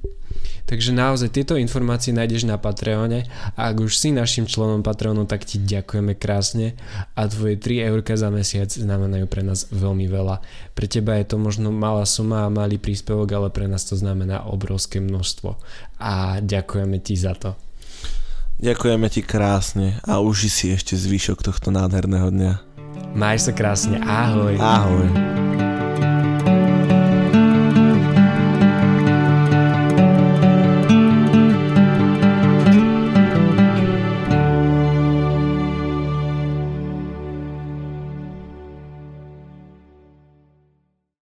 Takže 0.63 0.95
naozaj 0.95 1.36
tieto 1.36 1.59
informácie 1.59 2.15
nájdeš 2.15 2.47
na 2.47 2.55
Patreone 2.55 3.27
a 3.59 3.69
ak 3.69 3.83
už 3.83 3.99
si 3.99 4.15
našim 4.15 4.47
členom 4.47 4.79
Patreonu, 4.79 5.27
tak 5.27 5.43
ti 5.43 5.59
ďakujeme 5.59 6.15
krásne 6.15 6.79
a 7.19 7.27
tvoje 7.27 7.59
3 7.59 7.83
eurka 7.91 8.15
za 8.15 8.31
mesiac 8.31 8.71
znamenajú 8.71 9.27
pre 9.27 9.43
nás 9.43 9.67
veľmi 9.69 10.07
veľa. 10.07 10.39
Pre 10.71 10.88
teba 10.88 11.19
je 11.19 11.36
to 11.36 11.38
možno 11.38 11.67
malá 11.69 12.07
suma 12.07 12.47
a 12.47 12.53
malý 12.53 12.79
príspevok, 12.79 13.27
ale 13.36 13.49
pre 13.51 13.67
nás 13.67 13.83
to 13.83 13.99
znamená 13.99 14.47
obrovské 14.47 15.03
množstvo 15.03 15.59
a 15.99 16.39
ďakujeme 16.39 16.97
ti 17.03 17.19
za 17.19 17.36
to. 17.36 17.59
Ďakujeme 18.63 19.12
ti 19.12 19.19
krásne 19.19 19.99
a 20.08 20.23
uži 20.23 20.47
si 20.47 20.71
ešte 20.71 20.95
zvyšok 20.95 21.43
tohto 21.43 21.67
nádherného 21.67 22.32
dňa. 22.32 22.54
Maj 23.12 23.43
sa 23.43 23.52
krásne, 23.52 23.99
ahoj. 23.99 24.56
Ahoj. 24.56 25.08